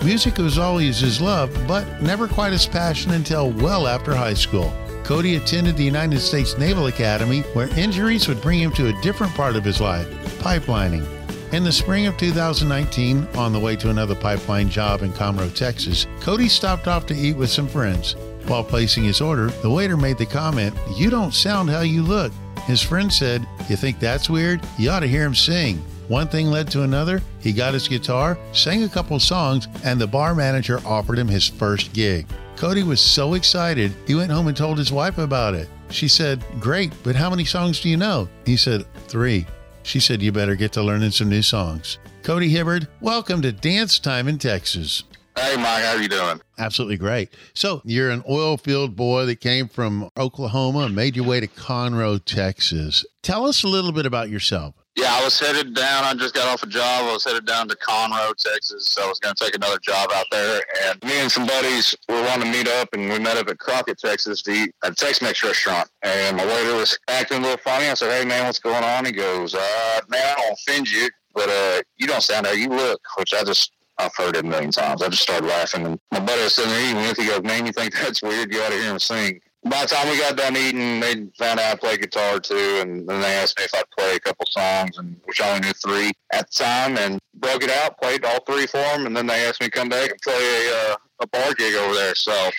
Music 0.02 0.38
was 0.38 0.56
always 0.56 1.00
his 1.00 1.20
love, 1.20 1.54
but 1.68 2.00
never 2.00 2.26
quite 2.26 2.52
his 2.52 2.66
passion 2.66 3.12
until 3.12 3.50
well 3.50 3.86
after 3.86 4.14
high 4.14 4.32
school. 4.32 4.72
Cody 5.04 5.36
attended 5.36 5.76
the 5.76 5.84
United 5.84 6.20
States 6.20 6.56
Naval 6.56 6.86
Academy, 6.86 7.42
where 7.52 7.68
injuries 7.78 8.26
would 8.26 8.40
bring 8.40 8.58
him 8.58 8.72
to 8.72 8.88
a 8.88 9.02
different 9.02 9.34
part 9.34 9.56
of 9.56 9.64
his 9.66 9.82
life 9.82 10.08
pipelining. 10.38 11.06
In 11.52 11.62
the 11.62 11.72
spring 11.72 12.06
of 12.06 12.16
2019, 12.16 13.28
on 13.34 13.52
the 13.52 13.60
way 13.60 13.76
to 13.76 13.90
another 13.90 14.14
pipeline 14.14 14.70
job 14.70 15.02
in 15.02 15.12
Conroe, 15.12 15.54
Texas, 15.54 16.06
Cody 16.20 16.48
stopped 16.48 16.88
off 16.88 17.04
to 17.04 17.14
eat 17.14 17.36
with 17.36 17.50
some 17.50 17.68
friends. 17.68 18.16
While 18.46 18.64
placing 18.64 19.04
his 19.04 19.20
order, 19.20 19.48
the 19.48 19.70
waiter 19.70 19.96
made 19.96 20.18
the 20.18 20.26
comment, 20.26 20.74
You 20.96 21.08
don't 21.10 21.32
sound 21.32 21.70
how 21.70 21.80
you 21.80 22.02
look. 22.02 22.32
His 22.66 22.82
friend 22.82 23.12
said, 23.12 23.46
You 23.68 23.76
think 23.76 23.98
that's 23.98 24.28
weird? 24.28 24.60
You 24.78 24.90
ought 24.90 25.00
to 25.00 25.08
hear 25.08 25.24
him 25.24 25.34
sing. 25.34 25.82
One 26.08 26.28
thing 26.28 26.48
led 26.48 26.70
to 26.72 26.82
another. 26.82 27.22
He 27.40 27.52
got 27.52 27.72
his 27.72 27.88
guitar, 27.88 28.38
sang 28.52 28.82
a 28.82 28.88
couple 28.88 29.18
songs, 29.18 29.68
and 29.84 29.98
the 29.98 30.06
bar 30.06 30.34
manager 30.34 30.80
offered 30.84 31.18
him 31.18 31.28
his 31.28 31.48
first 31.48 31.94
gig. 31.94 32.26
Cody 32.56 32.82
was 32.82 33.00
so 33.00 33.34
excited, 33.34 33.92
he 34.06 34.14
went 34.14 34.30
home 34.30 34.48
and 34.48 34.56
told 34.56 34.78
his 34.78 34.92
wife 34.92 35.18
about 35.18 35.54
it. 35.54 35.68
She 35.90 36.08
said, 36.08 36.44
Great, 36.60 36.92
but 37.02 37.16
how 37.16 37.30
many 37.30 37.44
songs 37.44 37.80
do 37.80 37.88
you 37.88 37.96
know? 37.96 38.28
He 38.44 38.56
said, 38.56 38.84
Three. 39.08 39.46
She 39.82 40.00
said, 40.00 40.22
You 40.22 40.32
better 40.32 40.54
get 40.54 40.72
to 40.72 40.82
learning 40.82 41.10
some 41.12 41.28
new 41.28 41.42
songs. 41.42 41.98
Cody 42.22 42.48
Hibbard, 42.48 42.88
welcome 43.00 43.42
to 43.42 43.52
Dance 43.52 43.98
Time 43.98 44.28
in 44.28 44.38
Texas. 44.38 45.04
Hey, 45.36 45.56
Mike, 45.56 45.82
how 45.82 45.94
you 45.94 46.08
doing? 46.08 46.40
Absolutely 46.58 46.96
great. 46.96 47.30
So, 47.54 47.82
you're 47.84 48.10
an 48.10 48.22
oil 48.28 48.56
field 48.56 48.94
boy 48.94 49.26
that 49.26 49.40
came 49.40 49.68
from 49.68 50.08
Oklahoma 50.16 50.80
and 50.80 50.94
made 50.94 51.16
your 51.16 51.26
way 51.26 51.40
to 51.40 51.48
Conroe, 51.48 52.24
Texas. 52.24 53.04
Tell 53.22 53.44
us 53.44 53.64
a 53.64 53.68
little 53.68 53.90
bit 53.90 54.06
about 54.06 54.30
yourself. 54.30 54.76
Yeah, 54.96 55.12
I 55.12 55.24
was 55.24 55.40
headed 55.40 55.74
down. 55.74 56.04
I 56.04 56.14
just 56.14 56.34
got 56.34 56.46
off 56.46 56.62
a 56.62 56.68
job. 56.68 57.06
I 57.06 57.12
was 57.12 57.24
headed 57.24 57.46
down 57.46 57.66
to 57.66 57.74
Conroe, 57.74 58.32
Texas. 58.36 58.86
So 58.86 59.04
I 59.04 59.08
was 59.08 59.18
going 59.18 59.34
to 59.34 59.44
take 59.44 59.56
another 59.56 59.78
job 59.82 60.10
out 60.14 60.26
there. 60.30 60.62
And 60.86 61.02
me 61.02 61.14
and 61.14 61.30
some 61.30 61.46
buddies 61.48 61.96
were 62.08 62.22
wanting 62.22 62.52
to 62.52 62.56
meet 62.56 62.68
up, 62.68 62.90
and 62.92 63.10
we 63.10 63.18
met 63.18 63.36
up 63.36 63.48
at 63.48 63.58
Crockett, 63.58 63.98
Texas 63.98 64.40
to 64.42 64.52
eat 64.52 64.74
at 64.84 64.92
a 64.92 64.94
Tex-Mex 64.94 65.42
restaurant. 65.42 65.88
And 66.02 66.36
my 66.36 66.46
waiter 66.46 66.76
was 66.76 66.96
acting 67.08 67.38
a 67.38 67.40
little 67.40 67.56
funny. 67.58 67.88
I 67.88 67.94
said, 67.94 68.12
hey, 68.12 68.24
man, 68.24 68.46
what's 68.46 68.60
going 68.60 68.84
on? 68.84 69.04
He 69.04 69.10
goes, 69.10 69.56
uh, 69.56 70.00
man, 70.08 70.22
I 70.24 70.40
don't 70.40 70.52
offend 70.52 70.88
you, 70.88 71.10
but 71.34 71.48
uh, 71.48 71.82
you 71.96 72.06
don't 72.06 72.22
sound 72.22 72.46
how 72.46 72.52
you 72.52 72.68
look, 72.68 73.00
which 73.18 73.34
I 73.34 73.42
just 73.42 73.72
I've 73.98 74.14
heard 74.16 74.36
it 74.36 74.44
a 74.44 74.48
million 74.48 74.70
times. 74.70 75.02
I 75.02 75.08
just 75.08 75.22
started 75.22 75.46
laughing. 75.46 75.86
And 75.86 75.98
my 76.10 76.20
buddy 76.20 76.42
was 76.42 76.54
sitting 76.54 76.70
there 76.70 76.84
eating 76.84 76.96
with. 76.96 77.16
He 77.16 77.26
goes, 77.26 77.42
"Man, 77.42 77.66
you 77.66 77.72
think 77.72 77.94
that's 77.94 78.22
weird? 78.22 78.52
You 78.52 78.62
ought 78.62 78.70
to 78.70 78.76
hear 78.76 78.90
him 78.90 78.98
sing." 78.98 79.40
By 79.64 79.82
the 79.82 79.88
time 79.88 80.10
we 80.10 80.18
got 80.18 80.36
done 80.36 80.56
eating, 80.56 81.00
they 81.00 81.14
found 81.38 81.58
out 81.58 81.72
I 81.72 81.74
play 81.76 81.96
guitar 81.96 82.38
too, 82.38 82.80
and 82.82 83.08
then 83.08 83.20
they 83.22 83.34
asked 83.36 83.58
me 83.58 83.64
if 83.64 83.74
I'd 83.74 83.88
play 83.96 84.16
a 84.16 84.20
couple 84.20 84.44
songs, 84.50 84.98
and 84.98 85.16
which 85.24 85.40
I 85.40 85.48
only 85.54 85.68
knew 85.68 85.72
three 85.72 86.12
at 86.34 86.50
the 86.50 86.64
time, 86.64 86.98
and 86.98 87.18
broke 87.34 87.62
it 87.62 87.70
out, 87.70 87.98
played 87.98 88.24
all 88.26 88.40
three 88.44 88.66
for 88.66 88.76
them, 88.76 89.06
and 89.06 89.16
then 89.16 89.26
they 89.26 89.46
asked 89.46 89.62
me 89.62 89.68
to 89.68 89.70
come 89.70 89.88
back 89.88 90.10
and 90.10 90.20
play 90.22 90.34
a 90.34 90.92
uh, 90.92 90.96
a 91.20 91.26
bar 91.28 91.54
gig 91.54 91.74
over 91.74 91.94
there. 91.94 92.14
So 92.14 92.50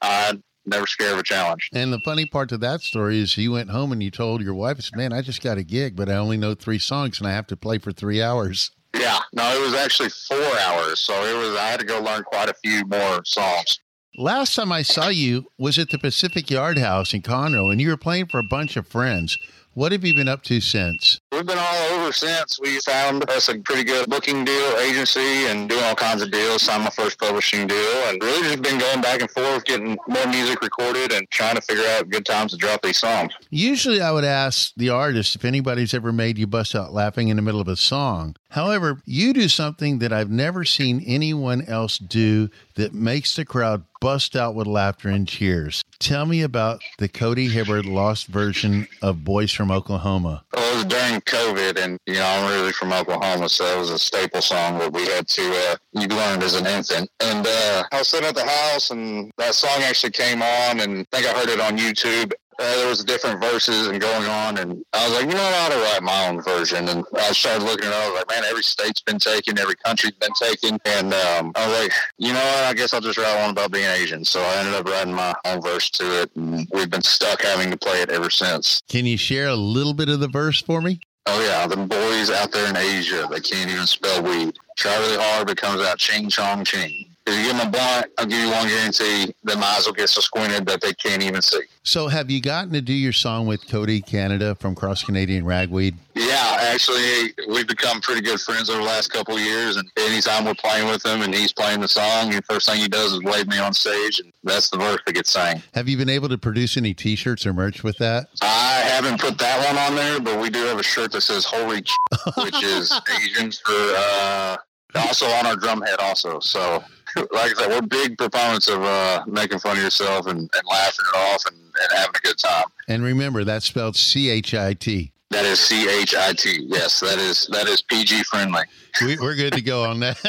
I 0.00 0.38
never 0.64 0.86
scared 0.86 1.12
of 1.12 1.18
a 1.18 1.22
challenge. 1.22 1.68
And 1.74 1.92
the 1.92 2.00
funny 2.04 2.24
part 2.24 2.48
to 2.48 2.58
that 2.58 2.80
story 2.80 3.20
is 3.20 3.36
you 3.36 3.52
went 3.52 3.68
home 3.68 3.92
and 3.92 4.02
you 4.02 4.10
told 4.10 4.40
your 4.40 4.54
wife, 4.54 4.78
"Man, 4.94 5.12
I 5.12 5.20
just 5.20 5.42
got 5.42 5.58
a 5.58 5.64
gig, 5.64 5.96
but 5.96 6.08
I 6.08 6.14
only 6.14 6.38
know 6.38 6.54
three 6.54 6.78
songs, 6.78 7.18
and 7.18 7.28
I 7.28 7.32
have 7.32 7.46
to 7.48 7.56
play 7.56 7.78
for 7.78 7.92
three 7.92 8.22
hours." 8.22 8.70
Yeah, 8.94 9.18
no, 9.32 9.56
it 9.56 9.60
was 9.60 9.74
actually 9.74 10.10
four 10.10 10.58
hours, 10.60 11.00
so 11.00 11.12
it 11.24 11.36
was. 11.36 11.56
I 11.56 11.66
had 11.66 11.80
to 11.80 11.86
go 11.86 12.00
learn 12.00 12.22
quite 12.22 12.48
a 12.48 12.54
few 12.54 12.84
more 12.86 13.24
songs. 13.24 13.80
Last 14.16 14.54
time 14.54 14.70
I 14.70 14.82
saw 14.82 15.08
you 15.08 15.46
was 15.58 15.76
at 15.76 15.90
the 15.90 15.98
Pacific 15.98 16.48
Yard 16.48 16.78
House 16.78 17.12
in 17.12 17.22
Conroe, 17.22 17.72
and 17.72 17.80
you 17.80 17.88
were 17.88 17.96
playing 17.96 18.26
for 18.26 18.38
a 18.38 18.44
bunch 18.44 18.76
of 18.76 18.86
friends. 18.86 19.36
What 19.74 19.90
have 19.90 20.04
you 20.04 20.14
been 20.14 20.28
up 20.28 20.44
to 20.44 20.60
since? 20.60 21.20
We've 21.32 21.44
been 21.44 21.58
all 21.58 21.82
over 21.94 22.12
since. 22.12 22.60
We 22.60 22.78
found 22.86 23.28
us 23.28 23.48
a 23.48 23.58
pretty 23.58 23.82
good 23.82 24.08
booking 24.08 24.44
deal 24.44 24.76
agency 24.78 25.46
and 25.46 25.68
doing 25.68 25.82
all 25.82 25.96
kinds 25.96 26.22
of 26.22 26.30
deals. 26.30 26.62
Signed 26.62 26.84
my 26.84 26.90
first 26.90 27.18
publishing 27.18 27.66
deal, 27.66 28.04
and 28.06 28.22
really 28.22 28.42
just 28.42 28.62
been 28.62 28.78
going 28.78 29.00
back 29.00 29.20
and 29.20 29.28
forth, 29.32 29.64
getting 29.64 29.98
more 30.06 30.26
music 30.28 30.62
recorded, 30.62 31.10
and 31.12 31.28
trying 31.30 31.56
to 31.56 31.60
figure 31.60 31.84
out 31.88 32.08
good 32.08 32.24
times 32.24 32.52
to 32.52 32.56
drop 32.56 32.82
these 32.82 32.98
songs. 32.98 33.32
Usually, 33.50 34.00
I 34.00 34.12
would 34.12 34.22
ask 34.22 34.72
the 34.76 34.90
artist 34.90 35.34
if 35.34 35.44
anybody's 35.44 35.92
ever 35.92 36.12
made 36.12 36.38
you 36.38 36.46
bust 36.46 36.76
out 36.76 36.92
laughing 36.92 37.26
in 37.26 37.34
the 37.34 37.42
middle 37.42 37.60
of 37.60 37.66
a 37.66 37.74
song. 37.74 38.36
However, 38.50 39.00
you 39.04 39.32
do 39.32 39.48
something 39.48 39.98
that 39.98 40.12
I've 40.12 40.30
never 40.30 40.64
seen 40.64 41.02
anyone 41.04 41.62
else 41.62 41.98
do 41.98 42.48
that 42.76 42.94
makes 42.94 43.34
the 43.34 43.44
crowd 43.44 43.82
bust 44.00 44.36
out 44.36 44.54
with 44.54 44.66
laughter 44.66 45.08
and 45.08 45.26
cheers. 45.26 45.82
Tell 45.98 46.26
me 46.26 46.42
about 46.42 46.82
the 46.98 47.08
Cody 47.08 47.48
Hibbard 47.48 47.86
lost 47.86 48.26
version 48.26 48.86
of 49.00 49.24
Boys 49.24 49.52
from 49.52 49.70
Oklahoma. 49.70 50.44
Well, 50.52 50.72
it 50.72 50.76
was 50.76 50.84
during 50.84 51.20
COVID, 51.22 51.82
and 51.82 51.98
you 52.06 52.14
know 52.14 52.26
I'm 52.26 52.50
really 52.52 52.72
from 52.72 52.92
Oklahoma, 52.92 53.48
so 53.48 53.64
it 53.64 53.78
was 53.78 53.90
a 53.90 53.98
staple 53.98 54.42
song 54.42 54.78
that 54.78 54.92
we 54.92 55.06
had 55.06 55.26
to 55.28 55.42
uh, 55.42 55.76
you 55.92 56.08
learned 56.08 56.42
as 56.42 56.54
an 56.54 56.66
infant. 56.66 57.08
And 57.20 57.46
uh, 57.46 57.84
I 57.92 57.98
was 57.98 58.08
sitting 58.08 58.28
at 58.28 58.34
the 58.34 58.44
house, 58.44 58.90
and 58.90 59.30
that 59.38 59.54
song 59.54 59.82
actually 59.82 60.12
came 60.12 60.42
on, 60.42 60.80
and 60.80 61.06
I 61.12 61.16
think 61.16 61.26
I 61.26 61.38
heard 61.38 61.48
it 61.48 61.60
on 61.60 61.78
YouTube. 61.78 62.32
Uh, 62.58 62.76
there 62.76 62.88
was 62.88 63.04
different 63.04 63.40
verses 63.40 63.88
and 63.88 64.00
going 64.00 64.26
on, 64.26 64.58
and 64.58 64.84
I 64.92 65.08
was 65.08 65.18
like, 65.18 65.28
you 65.28 65.34
know, 65.34 65.42
I 65.42 65.66
ought 65.66 65.72
to 65.72 65.78
write 65.78 66.02
my 66.02 66.28
own 66.28 66.42
version. 66.42 66.88
And 66.88 67.04
I 67.16 67.32
started 67.32 67.64
looking 67.64 67.86
at 67.86 67.92
it. 67.92 67.96
I 67.96 68.08
was 68.10 68.18
like, 68.18 68.28
man, 68.30 68.44
every 68.48 68.62
state's 68.62 69.00
been 69.00 69.18
taken, 69.18 69.58
every 69.58 69.76
country's 69.76 70.12
been 70.12 70.32
taken, 70.38 70.78
and 70.84 71.12
um, 71.14 71.52
I 71.54 71.66
was 71.66 71.78
like, 71.80 71.92
you 72.18 72.32
know 72.32 72.44
what? 72.44 72.64
I 72.64 72.74
guess 72.74 72.94
I'll 72.94 73.00
just 73.00 73.18
write 73.18 73.40
one 73.40 73.50
about 73.50 73.72
being 73.72 73.86
Asian. 73.86 74.24
So 74.24 74.40
I 74.40 74.56
ended 74.58 74.74
up 74.74 74.86
writing 74.86 75.14
my 75.14 75.34
own 75.44 75.60
verse 75.60 75.90
to 75.90 76.22
it, 76.22 76.30
and 76.36 76.68
we've 76.72 76.90
been 76.90 77.02
stuck 77.02 77.42
having 77.42 77.70
to 77.70 77.76
play 77.76 78.02
it 78.02 78.10
ever 78.10 78.30
since. 78.30 78.82
Can 78.88 79.06
you 79.06 79.16
share 79.16 79.48
a 79.48 79.56
little 79.56 79.94
bit 79.94 80.08
of 80.08 80.20
the 80.20 80.28
verse 80.28 80.60
for 80.60 80.80
me? 80.80 81.00
Oh 81.26 81.42
yeah, 81.42 81.66
the 81.66 81.76
boys 81.76 82.30
out 82.30 82.52
there 82.52 82.68
in 82.68 82.76
Asia, 82.76 83.26
they 83.30 83.40
can't 83.40 83.70
even 83.70 83.86
spell 83.86 84.22
weed. 84.22 84.54
Try 84.76 84.94
really 84.98 85.16
hard, 85.16 85.46
but 85.46 85.52
it 85.52 85.60
comes 85.60 85.80
out 85.80 85.98
ching 85.98 86.28
chong 86.28 86.64
ching. 86.64 87.13
If 87.26 87.34
you 87.34 87.44
give 87.44 87.56
them 87.56 87.68
a 87.68 87.70
blunt, 87.70 88.06
I'll 88.18 88.26
give 88.26 88.38
you 88.38 88.50
one 88.50 88.68
guarantee: 88.68 89.34
their 89.44 89.56
eyes 89.56 89.86
will 89.86 89.94
get 89.94 90.10
so 90.10 90.20
squinted 90.20 90.66
that 90.66 90.82
they 90.82 90.92
can't 90.92 91.22
even 91.22 91.40
see. 91.40 91.62
So, 91.82 92.08
have 92.08 92.30
you 92.30 92.40
gotten 92.40 92.72
to 92.74 92.82
do 92.82 92.92
your 92.92 93.12
song 93.12 93.46
with 93.46 93.66
Cody 93.66 94.02
Canada 94.02 94.54
from 94.56 94.74
Cross 94.74 95.04
Canadian 95.04 95.46
Ragweed? 95.46 95.96
Yeah, 96.14 96.58
actually, 96.60 97.34
we've 97.48 97.66
become 97.66 98.02
pretty 98.02 98.20
good 98.20 98.40
friends 98.40 98.68
over 98.68 98.80
the 98.80 98.84
last 98.84 99.10
couple 99.10 99.36
of 99.36 99.40
years. 99.40 99.76
And 99.76 99.90
anytime 99.96 100.44
we're 100.44 100.54
playing 100.54 100.86
with 100.88 101.04
him 101.04 101.22
and 101.22 101.34
he's 101.34 101.52
playing 101.52 101.80
the 101.80 101.88
song, 101.88 102.30
the 102.30 102.42
first 102.42 102.68
thing 102.68 102.80
he 102.80 102.88
does 102.88 103.12
is 103.14 103.22
wave 103.22 103.48
me 103.48 103.58
on 103.58 103.72
stage, 103.72 104.20
and 104.20 104.30
that's 104.42 104.68
the 104.68 104.76
verse 104.76 105.00
that 105.06 105.14
gets 105.14 105.30
sang. 105.30 105.62
Have 105.72 105.88
you 105.88 105.96
been 105.96 106.10
able 106.10 106.28
to 106.28 106.38
produce 106.38 106.76
any 106.76 106.92
T-shirts 106.92 107.46
or 107.46 107.54
merch 107.54 107.82
with 107.82 107.96
that? 107.98 108.26
I 108.42 108.82
haven't 108.86 109.18
put 109.18 109.38
that 109.38 109.66
one 109.66 109.78
on 109.78 109.94
there, 109.94 110.20
but 110.20 110.40
we 110.40 110.50
do 110.50 110.64
have 110.66 110.78
a 110.78 110.82
shirt 110.82 111.12
that 111.12 111.22
says 111.22 111.46
"Holy," 111.46 111.80
ch-, 111.80 111.96
which 112.36 112.62
is 112.62 112.92
Asians 113.18 113.60
for 113.60 113.72
uh, 113.72 114.56
also 114.94 115.26
on 115.26 115.46
our 115.46 115.56
drum 115.56 115.82
head, 115.82 115.98
also. 116.00 116.38
So 116.40 116.84
like 117.16 117.30
I 117.32 117.54
said, 117.54 117.68
we're 117.70 117.82
big 117.82 118.18
proponents 118.18 118.68
of 118.68 118.82
uh, 118.82 119.24
making 119.26 119.58
fun 119.58 119.76
of 119.76 119.82
yourself 119.82 120.26
and, 120.26 120.38
and 120.40 120.62
laughing 120.68 121.04
it 121.12 121.16
off 121.16 121.46
and, 121.46 121.56
and, 121.56 121.98
having 121.98 122.14
a 122.16 122.20
good 122.20 122.38
time. 122.38 122.64
And 122.88 123.02
remember, 123.02 123.44
that's 123.44 123.66
spelled 123.66 123.96
C 123.96 124.30
H 124.30 124.54
I 124.54 124.74
T. 124.74 125.12
That 125.34 125.46
is 125.46 125.58
C 125.58 125.88
H 125.88 126.14
I 126.14 126.32
T. 126.32 126.64
Yes, 126.68 127.00
that 127.00 127.18
is 127.18 127.48
that 127.48 127.66
is 127.66 127.82
PG 127.82 128.22
friendly. 128.22 128.62
We, 129.00 129.18
are 129.18 129.34
good 129.34 129.52
to 129.54 129.60
go 129.60 129.82
on 129.82 129.98
that. 129.98 130.20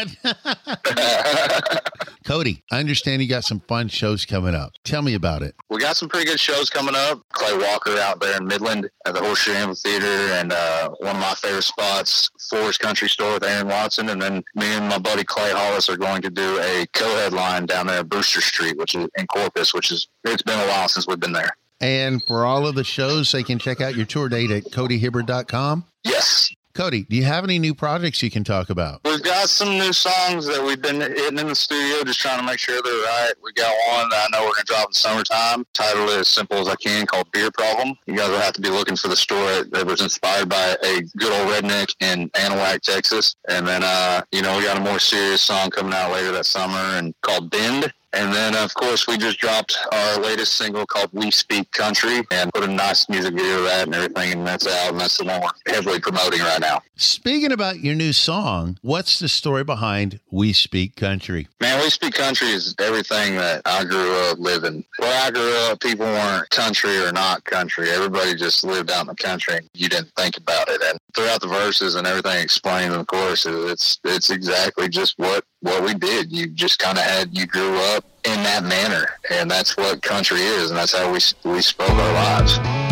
Cody, 2.25 2.63
I 2.71 2.79
understand 2.79 3.21
you 3.21 3.29
got 3.29 3.43
some 3.43 3.59
fun 3.59 3.87
shows 3.87 4.25
coming 4.25 4.55
up. 4.55 4.71
Tell 4.83 5.03
me 5.03 5.13
about 5.13 5.43
it. 5.43 5.53
We 5.69 5.79
got 5.79 5.95
some 5.95 6.09
pretty 6.09 6.25
good 6.25 6.39
shows 6.39 6.71
coming 6.71 6.95
up. 6.95 7.21
Clay 7.33 7.55
Walker 7.55 7.95
out 7.99 8.19
there 8.19 8.35
in 8.37 8.47
Midland 8.47 8.89
at 9.05 9.13
the 9.13 9.21
Horseshoe 9.21 9.51
Amphitheater, 9.51 10.33
and 10.33 10.51
uh, 10.51 10.89
one 10.97 11.15
of 11.15 11.21
my 11.21 11.35
favorite 11.35 11.61
spots, 11.61 12.27
Floore's 12.49 12.79
Country 12.79 13.07
Store 13.07 13.35
with 13.35 13.43
Aaron 13.43 13.67
Watson. 13.67 14.09
And 14.09 14.19
then 14.19 14.43
me 14.55 14.65
and 14.65 14.89
my 14.89 14.97
buddy 14.97 15.23
Clay 15.23 15.51
Hollis 15.51 15.87
are 15.87 15.97
going 15.97 16.23
to 16.23 16.31
do 16.31 16.59
a 16.61 16.87
co-headline 16.93 17.67
down 17.67 17.85
there 17.85 17.99
at 17.99 18.09
Brewster 18.09 18.41
Street, 18.41 18.75
which 18.75 18.95
is 18.95 19.07
in 19.19 19.27
Corpus, 19.27 19.71
which 19.71 19.91
is 19.91 20.07
it's 20.23 20.41
been 20.41 20.59
a 20.59 20.67
while 20.67 20.87
since 20.87 21.05
we've 21.05 21.19
been 21.19 21.31
there. 21.33 21.55
And 21.81 22.23
for 22.23 22.45
all 22.45 22.65
of 22.67 22.75
the 22.75 22.83
shows, 22.83 23.31
they 23.31 23.43
can 23.43 23.59
check 23.59 23.81
out 23.81 23.95
your 23.95 24.05
tour 24.05 24.29
date 24.29 24.51
at 24.51 24.65
codyhibbard.com. 24.65 25.85
Yes. 26.03 26.51
Cody, 26.75 27.03
do 27.03 27.15
you 27.15 27.23
have 27.23 27.45
any 27.45 27.57
new 27.57 27.73
projects 27.73 28.21
you 28.21 28.29
can 28.29 28.43
talk 28.43 28.69
about? 28.69 28.99
We've 29.05 29.23
got 29.23 29.47
some 29.47 29.69
new 29.77 29.93
songs 29.93 30.45
that 30.45 30.61
we've 30.61 30.81
been 30.81 30.99
hitting 30.99 31.39
in 31.39 31.47
the 31.47 31.55
studio, 31.55 32.03
just 32.03 32.19
trying 32.19 32.37
to 32.37 32.45
make 32.45 32.59
sure 32.59 32.81
they're 32.83 32.93
right. 32.93 33.31
We 33.41 33.53
got 33.53 33.73
one 33.87 34.09
that 34.09 34.27
I 34.27 34.37
know 34.37 34.43
we're 34.43 34.55
going 34.55 34.65
to 34.65 34.73
drop 34.73 34.89
in 34.89 34.93
summertime. 34.93 35.65
Title 35.73 36.09
is 36.09 36.27
Simple 36.27 36.57
as 36.57 36.67
I 36.67 36.75
Can, 36.75 37.05
called 37.05 37.31
Beer 37.31 37.49
Problem. 37.49 37.95
You 38.07 38.17
guys 38.17 38.29
will 38.29 38.41
have 38.41 38.53
to 38.55 38.61
be 38.61 38.69
looking 38.69 38.97
for 38.97 39.07
the 39.07 39.15
story 39.15 39.63
that 39.71 39.85
was 39.85 40.01
inspired 40.01 40.49
by 40.49 40.75
a 40.83 41.01
good 41.15 41.31
old 41.31 41.49
redneck 41.49 41.95
in 42.01 42.29
Anahuac, 42.31 42.81
Texas. 42.81 43.37
And 43.47 43.65
then, 43.65 43.81
uh, 43.81 44.23
you 44.33 44.41
know, 44.41 44.57
we 44.57 44.65
got 44.65 44.75
a 44.75 44.81
more 44.81 44.99
serious 44.99 45.41
song 45.41 45.69
coming 45.69 45.93
out 45.93 46.11
later 46.11 46.33
that 46.33 46.45
summer 46.45 46.97
and 46.97 47.13
called 47.21 47.51
Bend. 47.51 47.93
And 48.15 48.33
then, 48.33 48.55
of 48.55 48.73
course, 48.73 49.07
we 49.07 49.17
just 49.17 49.39
dropped 49.39 49.77
our 49.91 50.19
latest 50.19 50.53
single 50.53 50.85
called 50.85 51.09
We 51.11 51.31
Speak 51.31 51.69
Country 51.71 52.21
and 52.31 52.51
put 52.53 52.63
a 52.63 52.67
nice 52.67 53.09
music 53.09 53.33
video 53.33 53.59
of 53.59 53.65
that 53.65 53.87
and 53.87 53.93
everything. 53.93 54.31
And 54.31 54.47
that's 54.47 54.65
out. 54.65 54.91
And 54.91 55.01
that's 55.01 55.17
the 55.17 55.25
one 55.25 55.41
we're 55.41 55.73
heavily 55.73 55.99
promoting 55.99 56.39
right 56.39 56.61
now. 56.61 56.81
Speaking 56.95 57.51
about 57.51 57.81
your 57.81 57.93
new 57.93 58.13
song, 58.13 58.77
what's 58.81 59.19
the 59.19 59.27
story 59.27 59.65
behind 59.65 60.21
We 60.31 60.53
Speak 60.53 60.95
Country? 60.95 61.49
Man, 61.59 61.81
We 61.83 61.89
Speak 61.89 62.13
Country 62.13 62.47
is 62.47 62.73
everything 62.79 63.35
that 63.35 63.61
I 63.65 63.83
grew 63.83 64.13
up 64.29 64.39
living. 64.39 64.85
Where 64.97 65.21
I 65.25 65.29
grew 65.29 65.53
up, 65.69 65.81
people 65.81 66.05
weren't 66.05 66.49
country 66.51 66.97
or 66.97 67.11
not 67.11 67.43
country. 67.43 67.89
Everybody 67.89 68.33
just 68.35 68.63
lived 68.63 68.91
out 68.91 69.01
in 69.01 69.07
the 69.07 69.15
country 69.15 69.57
and 69.57 69.69
you 69.73 69.89
didn't 69.89 70.11
think 70.15 70.37
about 70.37 70.69
it. 70.69 70.81
And 70.81 70.97
throughout 71.13 71.41
the 71.41 71.47
verses 71.47 71.95
and 71.95 72.07
everything 72.07 72.41
explained 72.41 72.93
in 72.93 72.99
the 72.99 73.05
chorus, 73.05 73.45
it's, 73.45 73.99
it's 74.05 74.29
exactly 74.29 74.87
just 74.87 75.19
what, 75.19 75.43
what 75.65 75.83
we 75.83 75.95
did. 75.95 76.31
You 76.31 76.45
just 76.47 76.77
kind 76.77 76.97
of 76.97 77.03
had, 77.03 77.35
you 77.35 77.47
grew 77.47 77.75
up 77.95 78.05
in 78.23 78.43
that 78.43 78.63
manner. 78.63 79.07
And 79.31 79.49
that's 79.49 79.75
what 79.75 80.01
country 80.03 80.41
is. 80.41 80.69
And 80.69 80.77
that's 80.77 80.95
how 80.95 81.11
we, 81.11 81.19
we 81.43 81.61
spoke 81.61 81.89
our 81.89 82.13
lives. 82.13 82.84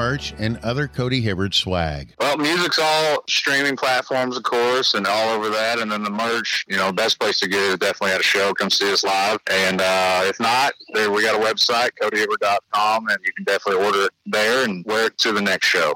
Merch, 0.00 0.32
and 0.38 0.56
other 0.58 0.88
Cody 0.88 1.20
Hibbard 1.20 1.54
swag? 1.54 2.14
Well, 2.18 2.38
music's 2.38 2.78
all 2.78 3.22
streaming 3.28 3.76
platforms, 3.76 4.36
of 4.36 4.42
course, 4.42 4.94
and 4.94 5.06
all 5.06 5.30
over 5.30 5.50
that. 5.50 5.78
And 5.78 5.92
then 5.92 6.02
the 6.02 6.10
merch, 6.10 6.64
you 6.68 6.76
know, 6.76 6.90
best 6.90 7.20
place 7.20 7.38
to 7.40 7.48
get 7.48 7.60
it 7.60 7.68
is 7.72 7.78
definitely 7.78 8.12
at 8.12 8.20
a 8.20 8.24
show. 8.24 8.54
Come 8.54 8.70
see 8.70 8.90
us 8.90 9.04
live. 9.04 9.38
And 9.50 9.80
uh, 9.80 10.22
if 10.24 10.40
not, 10.40 10.72
there 10.94 11.10
we 11.10 11.22
got 11.22 11.40
a 11.40 11.44
website, 11.44 11.90
codyhibbard.com, 12.00 13.08
and 13.08 13.18
you 13.24 13.32
can 13.34 13.44
definitely 13.44 13.84
order 13.84 14.04
it 14.04 14.10
there 14.26 14.64
and 14.64 14.84
wear 14.86 15.06
it 15.06 15.18
to 15.18 15.32
the 15.32 15.42
next 15.42 15.66
show. 15.66 15.94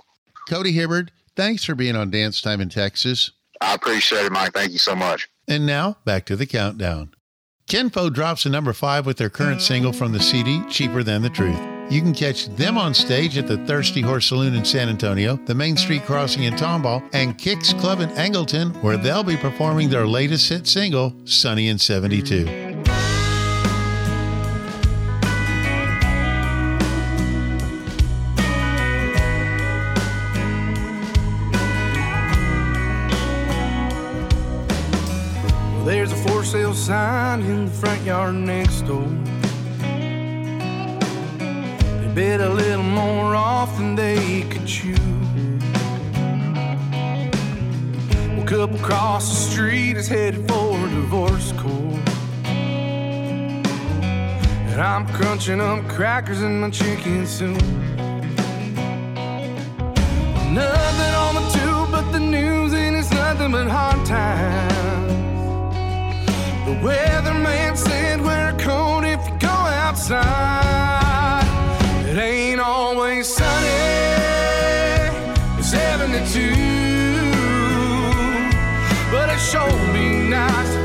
Cody 0.48 0.72
Hibbard, 0.72 1.10
thanks 1.34 1.64
for 1.64 1.74
being 1.74 1.96
on 1.96 2.10
Dance 2.10 2.42
Time 2.42 2.60
in 2.60 2.68
Texas. 2.68 3.30
I 3.60 3.74
appreciate 3.74 4.26
it, 4.26 4.32
Mike. 4.32 4.52
Thank 4.52 4.72
you 4.72 4.78
so 4.78 4.94
much. 4.94 5.28
And 5.48 5.64
now 5.64 5.96
back 6.04 6.26
to 6.26 6.36
the 6.36 6.46
countdown. 6.46 7.14
Kenfo 7.66 8.12
drops 8.12 8.44
a 8.44 8.50
number 8.50 8.74
five 8.74 9.06
with 9.06 9.16
their 9.16 9.30
current 9.30 9.62
single 9.62 9.94
from 9.94 10.12
the 10.12 10.20
CD, 10.20 10.62
Cheaper 10.68 11.02
Than 11.02 11.22
the 11.22 11.30
Truth. 11.30 11.73
You 11.90 12.00
can 12.00 12.14
catch 12.14 12.46
them 12.46 12.78
on 12.78 12.94
stage 12.94 13.36
at 13.36 13.46
the 13.46 13.58
Thirsty 13.66 14.00
Horse 14.00 14.26
Saloon 14.26 14.54
in 14.54 14.64
San 14.64 14.88
Antonio, 14.88 15.36
the 15.36 15.54
Main 15.54 15.76
Street 15.76 16.04
Crossing 16.04 16.44
in 16.44 16.54
Tomball, 16.54 17.06
and 17.12 17.36
Kicks 17.36 17.74
Club 17.74 18.00
in 18.00 18.08
Angleton, 18.10 18.82
where 18.82 18.96
they'll 18.96 19.22
be 19.22 19.36
performing 19.36 19.90
their 19.90 20.06
latest 20.06 20.48
hit 20.48 20.66
single, 20.66 21.14
Sunny 21.24 21.68
in 21.68 21.78
72. 21.78 22.46
There's 35.84 36.12
a 36.12 36.16
for 36.16 36.42
sale 36.42 36.72
sign 36.72 37.42
in 37.42 37.66
the 37.66 37.70
front 37.70 38.02
yard 38.04 38.34
next 38.34 38.80
door. 38.82 39.06
Bit 42.14 42.40
a 42.40 42.48
little 42.48 42.84
more 42.84 43.34
off 43.34 43.76
than 43.76 43.96
they 43.96 44.42
could 44.42 44.64
chew. 44.68 44.94
Woke 48.36 48.52
up 48.52 48.72
across 48.72 49.28
the 49.30 49.50
street 49.50 49.96
is 49.96 50.06
headed 50.06 50.46
for 50.46 50.76
a 50.76 50.88
divorce 50.90 51.50
court. 51.58 52.08
And 54.70 54.80
I'm 54.80 55.08
crunching 55.08 55.60
up 55.60 55.88
crackers 55.88 56.40
in 56.40 56.60
my 56.60 56.70
chicken 56.70 57.26
soup. 57.26 57.60
Nothing 60.52 61.14
on 61.24 61.34
the 61.34 61.50
tube 61.52 61.90
but 61.90 62.12
the 62.12 62.20
news, 62.20 62.74
and 62.74 62.94
it's 62.94 63.10
nothing 63.10 63.50
but 63.50 63.66
hard 63.66 64.06
times. 64.06 65.12
The 66.64 66.74
weatherman 66.86 67.76
said 67.76 68.20
wear 68.20 68.54
a 68.54 68.58
coat 68.58 69.02
if 69.02 69.18
you 69.28 69.36
go 69.40 69.48
outside. 69.48 70.83
Sunny. 73.22 73.68
It's 75.58 75.70
72. 75.70 76.50
But 79.10 79.28
it 79.30 79.38
sure 79.38 79.70
be 79.92 80.28
nice 80.28 80.83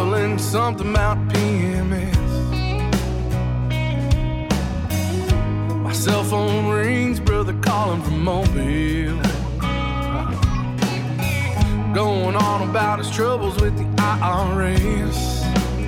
mumbling 0.00 0.38
something 0.38 0.90
about 0.90 1.18
PMS. 1.28 2.16
My 5.84 5.92
cell 5.92 6.24
phone 6.24 6.70
rings, 6.70 7.20
brother 7.20 7.54
calling 7.60 8.02
from 8.02 8.24
Mobile. 8.24 9.20
Going 11.92 12.36
on 12.36 12.68
about 12.70 12.98
his 13.00 13.10
troubles 13.10 13.60
with 13.60 13.76
the 13.76 13.84
IRS. 13.96 15.18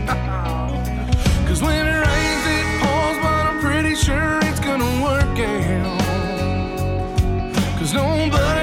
Cause 1.49 1.63
when 1.63 1.87
it 1.87 2.01
rains, 2.07 2.45
it 2.57 2.67
pours, 2.83 3.17
but 3.25 3.47
I'm 3.49 3.61
pretty 3.61 3.95
sure 3.95 4.41
it's 4.43 4.61
gonna 4.61 4.93
work 5.03 5.39
out. 5.39 6.01
Cause 7.79 7.95
nobody 7.95 8.62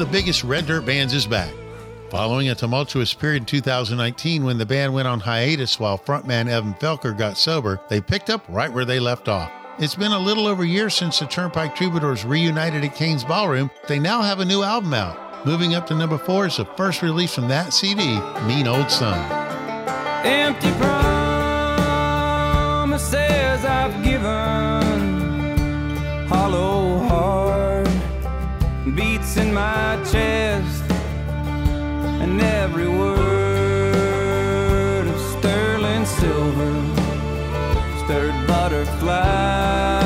of 0.00 0.06
the 0.06 0.12
biggest 0.12 0.44
red 0.44 0.66
dirt 0.66 0.86
bands 0.86 1.12
is 1.12 1.26
back. 1.26 1.52
Following 2.10 2.48
a 2.48 2.54
tumultuous 2.54 3.12
period 3.14 3.42
in 3.42 3.46
2019 3.46 4.44
when 4.44 4.56
the 4.56 4.64
band 4.64 4.94
went 4.94 5.08
on 5.08 5.18
hiatus 5.20 5.80
while 5.80 5.98
frontman 5.98 6.48
Evan 6.48 6.74
Felker 6.74 7.16
got 7.16 7.36
sober, 7.36 7.80
they 7.88 8.00
picked 8.00 8.30
up 8.30 8.44
right 8.48 8.72
where 8.72 8.84
they 8.84 9.00
left 9.00 9.28
off. 9.28 9.50
It's 9.78 9.96
been 9.96 10.12
a 10.12 10.18
little 10.18 10.46
over 10.46 10.62
a 10.62 10.66
year 10.66 10.88
since 10.88 11.18
the 11.18 11.26
Turnpike 11.26 11.74
Troubadours 11.74 12.24
reunited 12.24 12.84
at 12.84 12.94
Cain's 12.94 13.24
Ballroom. 13.24 13.70
They 13.88 13.98
now 13.98 14.22
have 14.22 14.38
a 14.40 14.44
new 14.44 14.62
album 14.62 14.94
out. 14.94 15.44
Moving 15.44 15.74
up 15.74 15.86
to 15.88 15.94
number 15.94 16.18
four 16.18 16.46
is 16.46 16.58
the 16.58 16.64
first 16.64 17.02
release 17.02 17.34
from 17.34 17.48
that 17.48 17.72
CD, 17.72 18.20
Mean 18.46 18.68
Old 18.68 18.90
Son. 18.90 19.18
Empty 20.24 20.70
promises 20.72 20.94
I've 23.64 24.04
given, 24.04 24.17
in 29.38 29.54
my 29.54 29.96
chest, 30.10 30.84
and 32.22 32.40
every 32.40 32.88
word 32.88 33.46
of 35.06 35.20
sterling 35.38 36.04
silver 36.06 36.72
stirred 38.04 38.46
butterflies 38.46 39.97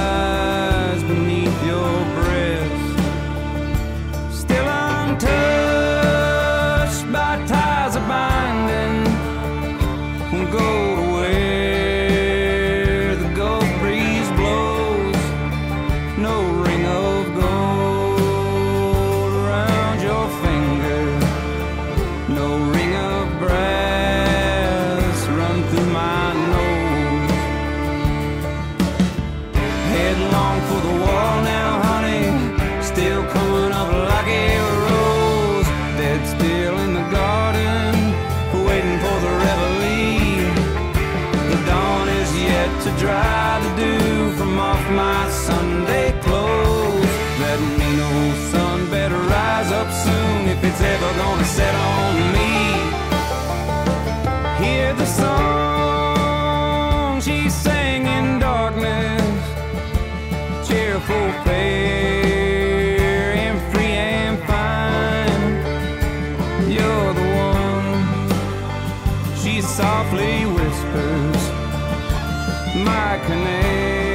set 51.63 51.75
on 51.75 52.15
me. 52.37 52.55
Hear 54.63 54.89
the 55.03 55.09
song 55.21 57.21
she 57.21 57.39
sang 57.49 58.03
in 58.17 58.27
darkness, 58.41 59.43
cheerful, 60.69 61.27
fair, 61.45 63.27
and 63.45 63.57
free 63.71 63.97
and 64.17 64.37
fine. 64.51 65.53
You're 66.75 67.13
the 67.21 67.29
one. 67.51 67.91
She 69.41 69.55
softly 69.61 70.35
whispers, 70.57 71.43
my 72.91 73.11
canary 73.27 74.12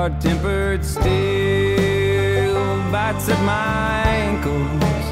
Hard 0.00 0.16
tempered 0.18 0.82
steel 0.82 1.04
bites 2.90 3.28
at 3.28 3.38
my 3.44 4.00
ankles, 4.08 5.04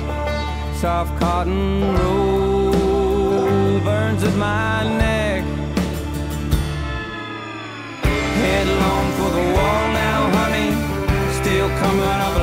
soft 0.81 1.15
cotton 1.21 1.95
roll 1.99 3.81
burns 3.81 4.23
at 4.25 4.35
my 4.37 4.85
neck. 4.97 5.45
Headlong 8.41 9.13
for 9.19 9.31
the 9.37 9.45
wall 9.57 9.85
now, 9.93 10.21
honey. 10.39 10.71
Still 11.39 11.69
coming 11.81 12.21
up 12.27 12.38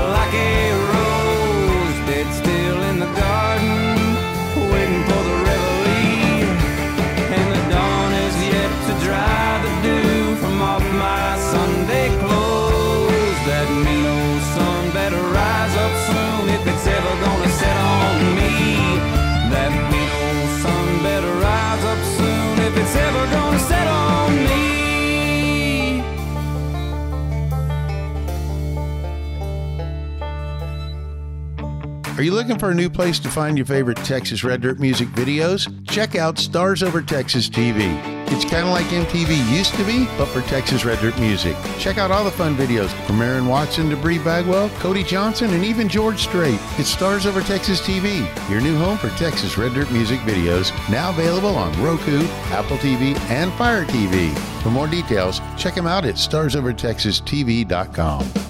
you 32.26 32.34
looking 32.34 32.58
for 32.58 32.72
a 32.72 32.74
new 32.74 32.90
place 32.90 33.20
to 33.20 33.30
find 33.30 33.56
your 33.56 33.68
favorite 33.68 33.98
Texas 33.98 34.44
Red 34.44 34.62
Dirt 34.62 34.80
music 34.80 35.08
videos? 35.10 35.72
Check 35.88 36.16
out 36.16 36.40
Stars 36.40 36.82
Over 36.82 37.04
Texas 37.04 37.48
TV. 37.48 37.96
It's 38.32 38.44
kind 38.44 38.66
of 38.66 38.72
like 38.72 38.88
MTV 38.88 39.56
used 39.56 39.76
to 39.76 39.84
be, 39.84 40.06
but 40.18 40.26
for 40.30 40.42
Texas 40.42 40.86
Red 40.86 40.98
Dirt 41.00 41.20
music. 41.20 41.56
Check 41.78 42.00
out 42.00 42.10
all 42.10 42.24
the 42.24 42.32
fun 42.32 42.56
videos 42.56 42.90
from 43.06 43.22
Aaron 43.22 43.46
Watson 43.46 43.92
to 43.92 43.96
Bri 43.96 44.18
Bagwell, 44.18 44.70
Cody 44.80 45.04
Johnson, 45.04 45.54
and 45.54 45.64
even 45.64 45.88
George 45.88 46.20
Strait. 46.20 46.60
It's 46.80 46.90
Stars 46.90 47.28
Over 47.28 47.42
Texas 47.42 47.80
TV, 47.80 48.28
your 48.50 48.60
new 48.60 48.76
home 48.76 48.98
for 48.98 49.10
Texas 49.10 49.56
Red 49.56 49.76
Dirt 49.76 49.92
music 49.92 50.20
videos, 50.22 50.72
now 50.90 51.12
available 51.12 51.56
on 51.56 51.80
Roku, 51.84 52.26
Apple 52.50 52.78
TV, 52.78 53.16
and 53.30 53.54
Fire 53.54 53.86
TV. 53.86 54.36
For 54.64 54.72
more 54.72 54.88
details, 54.88 55.42
check 55.58 55.76
them 55.76 55.86
out 55.86 56.06
at 56.06 56.16
starsovertexastv.com. 56.16 58.45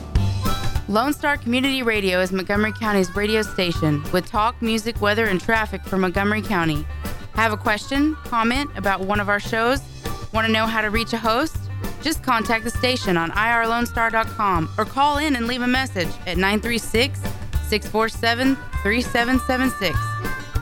Lone 0.87 1.13
Star 1.13 1.35
Community 1.35 1.81
Radio 1.81 2.21
is 2.21 2.31
Montgomery 2.31 2.71
County's 2.71 3.15
radio 3.15 3.41
station 3.41 4.03
with 4.11 4.27
talk, 4.27 4.61
music, 4.61 5.01
weather, 5.01 5.25
and 5.25 5.41
traffic 5.41 5.83
for 5.83 5.97
Montgomery 5.97 6.43
County. 6.43 6.85
Have 7.33 7.51
a 7.51 7.57
question, 7.57 8.15
comment 8.25 8.69
about 8.75 8.99
one 8.99 9.19
of 9.19 9.27
our 9.27 9.39
shows? 9.39 9.81
Want 10.31 10.45
to 10.45 10.53
know 10.53 10.67
how 10.67 10.81
to 10.81 10.91
reach 10.91 11.11
a 11.13 11.17
host? 11.17 11.57
Just 12.03 12.21
contact 12.21 12.65
the 12.65 12.69
station 12.69 13.17
on 13.17 13.31
irlonestar.com 13.31 14.69
or 14.77 14.85
call 14.85 15.17
in 15.17 15.35
and 15.35 15.47
leave 15.47 15.63
a 15.63 15.67
message 15.67 16.09
at 16.27 16.37
936 16.37 17.19
647 17.67 18.55
3776. 18.83 19.97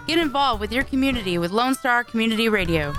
Get 0.08 0.20
involved 0.20 0.62
with 0.62 0.72
your 0.72 0.86
community 0.86 1.38
with 1.38 1.52
Lone 1.52 1.76
Star 1.76 2.02
Community 2.06 2.48
Radio. 2.48 2.94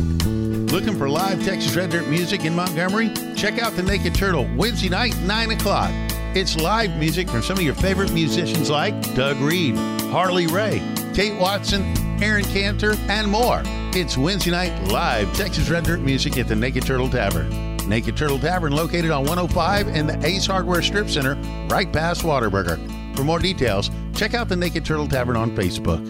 Looking 0.00 0.98
for 0.98 1.08
live 1.08 1.44
Texas 1.44 1.76
Red 1.76 1.90
Dirt 1.90 2.08
music 2.08 2.44
in 2.44 2.56
Montgomery? 2.56 3.14
Check 3.36 3.60
out 3.60 3.76
the 3.76 3.84
Naked 3.84 4.16
Turtle 4.16 4.48
Wednesday 4.56 4.88
night, 4.88 5.16
9 5.18 5.52
o'clock. 5.52 5.92
It's 6.34 6.56
live 6.56 6.96
music 6.96 7.30
from 7.30 7.42
some 7.42 7.58
of 7.58 7.62
your 7.62 7.76
favorite 7.76 8.10
musicians 8.10 8.68
like 8.68 8.92
Doug 9.14 9.36
Reed, 9.36 9.76
Harley 10.10 10.48
Ray, 10.48 10.82
Kate 11.14 11.38
Watson, 11.38 11.82
Aaron 12.20 12.42
Cantor, 12.46 12.96
and 13.08 13.30
more. 13.30 13.62
It's 13.94 14.18
Wednesday 14.18 14.50
night 14.50 14.88
live 14.88 15.32
Texas 15.36 15.70
Red 15.70 15.84
Dirt 15.84 16.00
music 16.00 16.36
at 16.36 16.48
the 16.48 16.56
Naked 16.56 16.84
Turtle 16.84 17.08
Tavern. 17.08 17.76
Naked 17.88 18.16
Turtle 18.16 18.40
Tavern 18.40 18.72
located 18.72 19.12
on 19.12 19.22
105 19.26 19.86
in 19.86 20.08
the 20.08 20.26
Ace 20.26 20.44
Hardware 20.44 20.82
Strip 20.82 21.08
Center, 21.08 21.36
right 21.68 21.92
past 21.92 22.22
Whataburger. 22.22 22.78
For 23.14 23.22
more 23.22 23.38
details, 23.38 23.92
check 24.16 24.34
out 24.34 24.48
the 24.48 24.56
Naked 24.56 24.84
Turtle 24.84 25.06
Tavern 25.06 25.36
on 25.36 25.54
Facebook. 25.54 26.00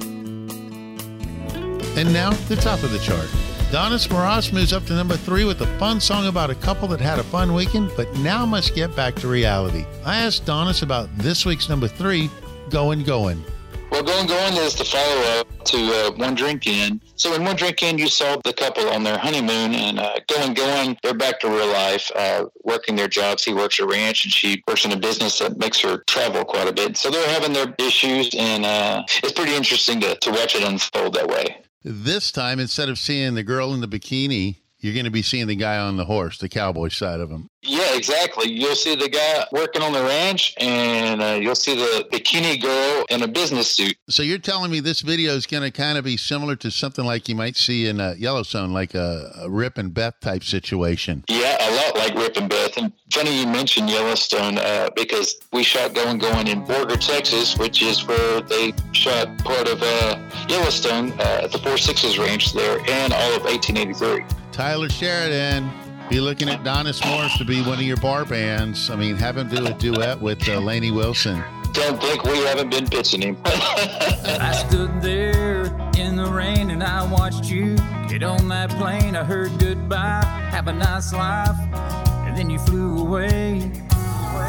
And 1.98 2.10
now, 2.14 2.30
the 2.48 2.56
top 2.56 2.82
of 2.82 2.92
the 2.92 2.98
chart. 2.98 3.28
Donis 3.74 4.08
Moras 4.08 4.52
moves 4.52 4.72
up 4.72 4.86
to 4.86 4.92
number 4.92 5.16
three 5.16 5.42
with 5.42 5.60
a 5.60 5.66
fun 5.80 6.00
song 6.00 6.28
about 6.28 6.48
a 6.48 6.54
couple 6.54 6.86
that 6.86 7.00
had 7.00 7.18
a 7.18 7.24
fun 7.24 7.52
weekend, 7.52 7.90
but 7.96 8.06
now 8.18 8.46
must 8.46 8.72
get 8.76 8.94
back 8.94 9.16
to 9.16 9.26
reality. 9.26 9.84
I 10.04 10.18
asked 10.18 10.46
Donis 10.46 10.84
about 10.84 11.08
this 11.18 11.44
week's 11.44 11.68
number 11.68 11.88
three, 11.88 12.30
Going 12.70 13.02
Going. 13.02 13.42
Well, 13.90 14.04
Going 14.04 14.28
Going 14.28 14.52
is 14.58 14.76
the 14.76 14.84
follow 14.84 15.40
up 15.40 15.64
to 15.64 15.76
uh, 15.76 16.12
One 16.12 16.36
Drink 16.36 16.68
In. 16.68 17.00
So, 17.16 17.34
in 17.34 17.42
One 17.42 17.56
Drink 17.56 17.82
In, 17.82 17.98
you 17.98 18.06
saw 18.06 18.36
the 18.44 18.52
couple 18.52 18.88
on 18.90 19.02
their 19.02 19.18
honeymoon, 19.18 19.74
and 19.74 19.98
uh, 19.98 20.20
Going 20.28 20.54
Going, 20.54 20.96
they're 21.02 21.12
back 21.12 21.40
to 21.40 21.48
real 21.48 21.66
life, 21.66 22.12
uh, 22.14 22.44
working 22.62 22.94
their 22.94 23.08
jobs. 23.08 23.42
He 23.42 23.52
works 23.52 23.80
a 23.80 23.86
ranch, 23.88 24.24
and 24.24 24.32
she 24.32 24.62
works 24.68 24.84
in 24.84 24.92
a 24.92 24.96
business 24.96 25.40
that 25.40 25.58
makes 25.58 25.80
her 25.80 26.04
travel 26.06 26.44
quite 26.44 26.68
a 26.68 26.72
bit. 26.72 26.96
So, 26.96 27.10
they're 27.10 27.28
having 27.28 27.52
their 27.52 27.74
issues, 27.80 28.30
and 28.38 28.64
uh, 28.64 29.02
it's 29.24 29.32
pretty 29.32 29.56
interesting 29.56 29.98
to, 30.02 30.14
to 30.14 30.30
watch 30.30 30.54
it 30.54 30.62
unfold 30.62 31.14
that 31.14 31.26
way. 31.26 31.63
This 31.86 32.32
time, 32.32 32.60
instead 32.60 32.88
of 32.88 32.98
seeing 32.98 33.34
the 33.34 33.42
girl 33.42 33.74
in 33.74 33.82
the 33.82 33.86
bikini, 33.86 34.56
you're 34.84 34.92
going 34.92 35.06
to 35.06 35.10
be 35.10 35.22
seeing 35.22 35.46
the 35.46 35.56
guy 35.56 35.78
on 35.78 35.96
the 35.96 36.04
horse, 36.04 36.36
the 36.36 36.48
cowboy 36.48 36.88
side 36.88 37.18
of 37.18 37.30
him. 37.30 37.48
Yeah, 37.62 37.96
exactly. 37.96 38.50
You'll 38.52 38.74
see 38.74 38.94
the 38.94 39.08
guy 39.08 39.46
working 39.50 39.80
on 39.80 39.94
the 39.94 40.02
ranch, 40.02 40.54
and 40.58 41.22
uh, 41.22 41.38
you'll 41.40 41.54
see 41.54 41.74
the 41.74 42.06
bikini 42.12 42.60
girl 42.60 43.06
in 43.08 43.22
a 43.22 43.26
business 43.26 43.70
suit. 43.70 43.96
So 44.10 44.22
you're 44.22 44.36
telling 44.36 44.70
me 44.70 44.80
this 44.80 45.00
video 45.00 45.32
is 45.32 45.46
going 45.46 45.62
to 45.62 45.70
kind 45.70 45.96
of 45.96 46.04
be 46.04 46.18
similar 46.18 46.54
to 46.56 46.70
something 46.70 47.02
like 47.02 47.30
you 47.30 47.34
might 47.34 47.56
see 47.56 47.86
in 47.86 47.98
uh, 47.98 48.14
Yellowstone, 48.18 48.74
like 48.74 48.94
a, 48.94 49.32
a 49.38 49.48
Rip 49.48 49.78
and 49.78 49.94
Beth 49.94 50.20
type 50.20 50.44
situation. 50.44 51.24
Yeah, 51.28 51.56
a 51.66 51.70
lot 51.76 51.96
like 51.96 52.14
Rip 52.14 52.36
and 52.36 52.50
Beth. 52.50 52.76
And 52.76 52.92
funny 53.10 53.40
you 53.40 53.46
mentioned 53.46 53.88
Yellowstone 53.88 54.58
uh, 54.58 54.90
because 54.94 55.36
we 55.50 55.62
shot 55.62 55.94
Going 55.94 56.18
Going 56.18 56.48
in 56.48 56.62
Borger, 56.62 57.00
Texas, 57.00 57.56
which 57.56 57.80
is 57.80 58.06
where 58.06 58.42
they 58.42 58.74
shot 58.92 59.38
part 59.38 59.66
of 59.66 59.82
uh, 59.82 60.20
Yellowstone 60.46 61.12
uh, 61.12 61.40
at 61.44 61.52
the 61.52 61.58
Four 61.58 61.78
Sixes 61.78 62.18
Ranch 62.18 62.52
there 62.52 62.80
and 62.86 63.14
all 63.14 63.34
of 63.34 63.44
1883. 63.44 64.43
Taylor 64.54 64.88
Sheridan, 64.88 65.68
be 66.08 66.20
looking 66.20 66.48
at 66.48 66.62
Donis 66.62 67.04
Morris 67.04 67.36
to 67.38 67.44
be 67.44 67.60
one 67.62 67.74
of 67.74 67.82
your 67.82 67.96
bar 67.96 68.24
bands. 68.24 68.88
I 68.88 68.94
mean, 68.94 69.16
have 69.16 69.36
him 69.36 69.48
do 69.48 69.66
a 69.66 69.74
duet 69.74 70.20
with 70.20 70.48
uh, 70.48 70.60
Lainey 70.60 70.92
Wilson. 70.92 71.42
Don't 71.72 72.00
think 72.00 72.22
we 72.22 72.38
haven't 72.44 72.70
been 72.70 72.86
pitching 72.86 73.20
him. 73.20 73.36
I 73.44 74.64
stood 74.68 75.02
there 75.02 75.64
in 75.98 76.14
the 76.14 76.30
rain 76.30 76.70
and 76.70 76.84
I 76.84 77.04
watched 77.10 77.46
you 77.46 77.76
get 78.08 78.22
on 78.22 78.46
that 78.48 78.70
plane. 78.70 79.16
I 79.16 79.24
heard 79.24 79.58
goodbye, 79.58 80.22
have 80.52 80.68
a 80.68 80.72
nice 80.72 81.12
life. 81.12 81.58
And 81.74 82.34
and 82.34 82.40
then 82.40 82.50
you 82.50 82.58
flew 82.58 82.98
away. 82.98 83.60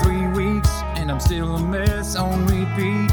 Three 0.02 0.28
weeks, 0.30 0.70
and 0.96 1.12
I'm 1.12 1.20
still 1.20 1.56
a 1.56 1.64
mess 1.68 2.16
on 2.16 2.48
repeat. 2.48 3.12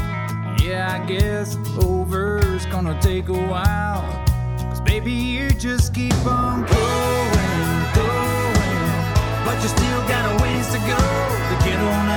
Yeah, 0.63 0.99
I 0.99 1.05
guess 1.05 1.57
over's 1.77 2.65
gonna 2.65 2.99
take 2.99 3.29
a 3.29 3.33
while. 3.33 4.32
Cause 4.73 4.81
baby, 4.81 5.11
you 5.11 5.51
just 5.51 5.93
keep 5.93 6.15
on 6.25 6.61
going, 6.61 7.83
going. 7.93 9.45
But 9.45 9.61
you 9.61 9.69
still 9.69 10.01
got 10.07 10.25
a 10.33 10.41
ways 10.41 10.65
to 10.73 10.79
go 10.79 10.97
to 10.97 11.55
get 11.63 11.77
on 11.77 12.12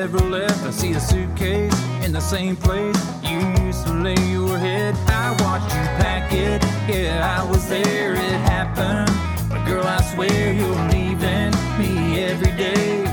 never 0.00 0.18
left. 0.20 0.64
I 0.64 0.70
see 0.70 0.92
a 0.92 1.00
suitcase 1.00 1.78
in 2.02 2.10
the 2.10 2.20
same 2.20 2.56
place 2.56 2.96
you 3.22 3.38
used 3.66 3.86
to 3.86 3.92
lay 3.92 4.22
your 4.30 4.56
head. 4.56 4.94
I 5.08 5.28
watched 5.42 5.74
you 5.76 5.84
pack 6.00 6.32
it. 6.32 6.62
Yeah, 6.88 7.38
I 7.38 7.44
was 7.50 7.68
there. 7.68 8.14
It 8.14 8.40
happened. 8.54 9.10
But 9.50 9.62
girl, 9.66 9.84
I 9.84 10.00
swear 10.14 10.54
you're 10.54 10.84
leaving 10.88 11.52
me 11.78 12.18
every 12.22 12.52
day. 12.56 13.09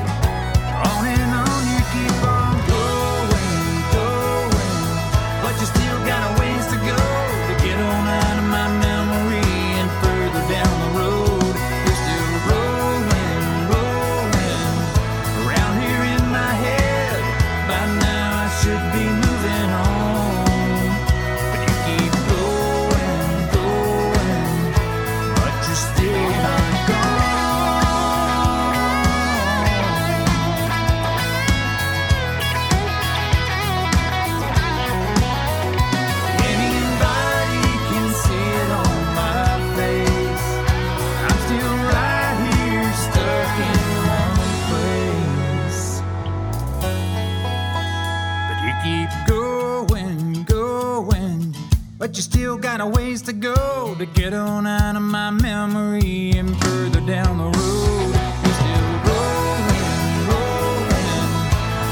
But 52.08 52.16
you 52.16 52.22
still 52.22 52.58
got 52.58 52.80
a 52.80 52.86
ways 52.86 53.22
to 53.24 53.34
go 53.34 53.94
to 53.96 54.06
get 54.06 54.34
on 54.34 54.66
out 54.66 54.96
of 54.96 55.02
my 55.02 55.30
memory 55.30 56.32
and 56.38 56.58
further 56.64 57.02
down 57.02 57.38
the 57.38 57.44
road. 57.44 58.14
Still 58.56 59.02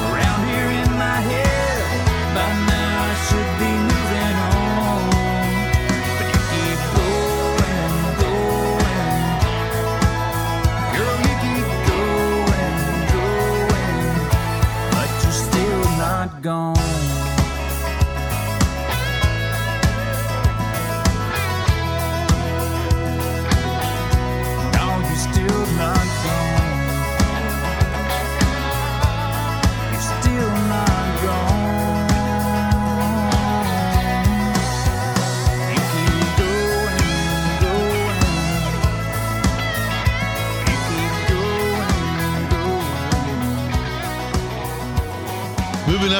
around 0.07 0.47
here 0.47 0.71
in 0.83 0.91
my 0.97 1.19
head. 1.19 1.83
By 2.33 2.47
now 2.71 3.03
I 3.03 3.13
should 3.27 3.51
be 3.59 3.71
moving 3.89 4.37
on. 4.55 5.03
But 6.15 6.27
you 6.31 6.39
keep 6.53 6.79
going, 6.95 7.99
going. 8.23 8.95
Girl, 10.95 11.17
you 11.27 11.35
keep 11.43 11.67
going, 11.91 12.77
going. 13.11 14.23
But 14.91 15.09
you're 15.23 15.39
still 15.43 15.83
not 15.97 16.29
gone. 16.41 16.74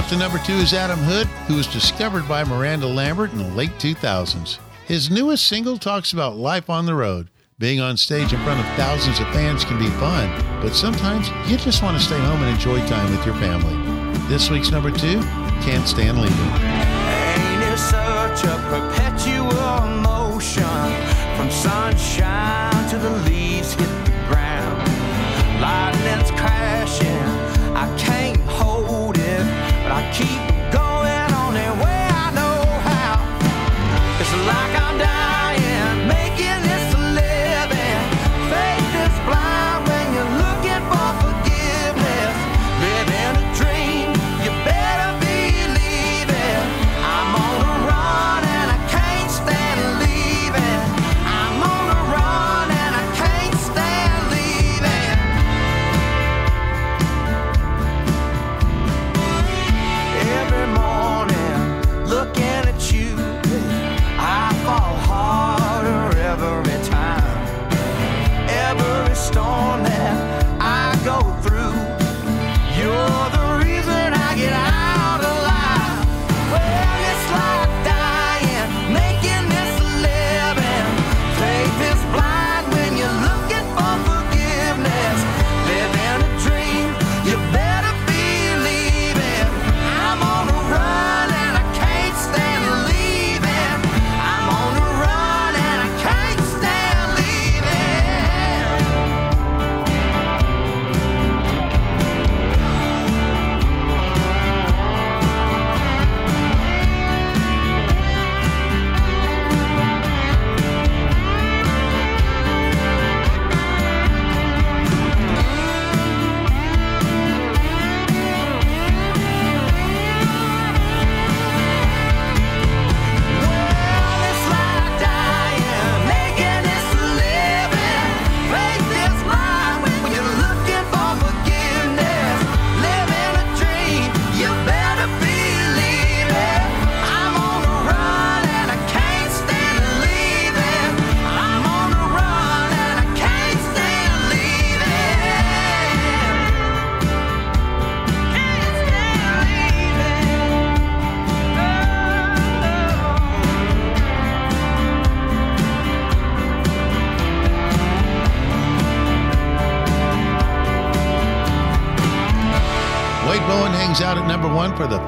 Up 0.06 0.12
to 0.12 0.18
number 0.18 0.38
two 0.40 0.54
is 0.54 0.72
Adam 0.72 1.00
Hood, 1.00 1.26
who 1.48 1.56
was 1.56 1.66
discovered 1.66 2.28
by 2.28 2.44
Miranda 2.44 2.86
Lambert 2.86 3.32
in 3.32 3.40
the 3.40 3.56
late 3.56 3.72
2000s. 3.80 4.60
His 4.86 5.10
newest 5.10 5.48
single 5.48 5.80
talks 5.80 6.14
about 6.14 6.36
life 6.36 6.70
on 6.70 6.86
the 6.86 6.94
road. 6.94 7.30
Being 7.58 7.80
on 7.80 7.98
stage 7.98 8.32
in 8.32 8.40
front 8.44 8.60
of 8.60 8.68
thousands 8.76 9.20
of 9.20 9.26
fans 9.30 9.66
can 9.66 9.80
be 9.80 9.90
fun, 9.98 10.30
but 10.62 10.76
sometimes 10.76 11.30
you 11.50 11.58
just 11.58 11.82
want 11.82 11.98
to 11.98 12.04
stay 12.04 12.20
home 12.20 12.44
and 12.44 12.54
enjoy 12.54 12.86
time 12.88 13.10
with 13.10 13.26
your 13.26 13.34
family. 13.36 13.74
This 14.28 14.52
week's 14.52 14.70
number 14.70 14.92
two, 14.92 15.22
Can't 15.64 15.88
Stand 15.88 16.22
Leaving. 16.22 16.36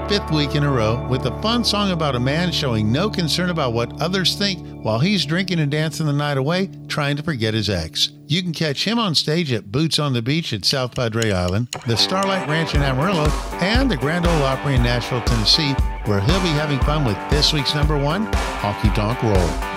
fifth 0.07 0.31
week 0.31 0.55
in 0.55 0.63
a 0.63 0.71
row 0.71 1.05
with 1.09 1.25
a 1.25 1.41
fun 1.41 1.63
song 1.63 1.91
about 1.91 2.15
a 2.15 2.19
man 2.19 2.51
showing 2.51 2.91
no 2.91 3.09
concern 3.09 3.49
about 3.49 3.73
what 3.73 4.01
others 4.01 4.35
think 4.35 4.65
while 4.83 4.99
he's 4.99 5.25
drinking 5.25 5.59
and 5.59 5.69
dancing 5.69 6.05
the 6.05 6.13
night 6.13 6.37
away, 6.37 6.69
trying 6.87 7.17
to 7.17 7.23
forget 7.23 7.53
his 7.53 7.69
ex. 7.69 8.11
You 8.25 8.41
can 8.41 8.53
catch 8.53 8.85
him 8.85 8.99
on 8.99 9.15
stage 9.15 9.51
at 9.51 9.71
Boots 9.71 9.99
on 9.99 10.13
the 10.13 10.21
Beach 10.21 10.53
at 10.53 10.63
South 10.63 10.95
Padre 10.95 11.31
Island, 11.31 11.67
the 11.87 11.97
Starlight 11.97 12.47
Ranch 12.47 12.73
in 12.73 12.81
Amarillo, 12.81 13.27
and 13.59 13.91
the 13.91 13.97
Grand 13.97 14.25
Ole 14.25 14.43
Opry 14.43 14.75
in 14.75 14.83
Nashville, 14.83 15.21
Tennessee, 15.21 15.73
where 16.05 16.21
he'll 16.21 16.41
be 16.41 16.49
having 16.49 16.79
fun 16.79 17.03
with 17.03 17.17
this 17.29 17.51
week's 17.51 17.75
number 17.75 17.97
one, 17.97 18.27
Honky 18.61 18.93
Tonk 18.95 19.21
Roll. 19.23 19.76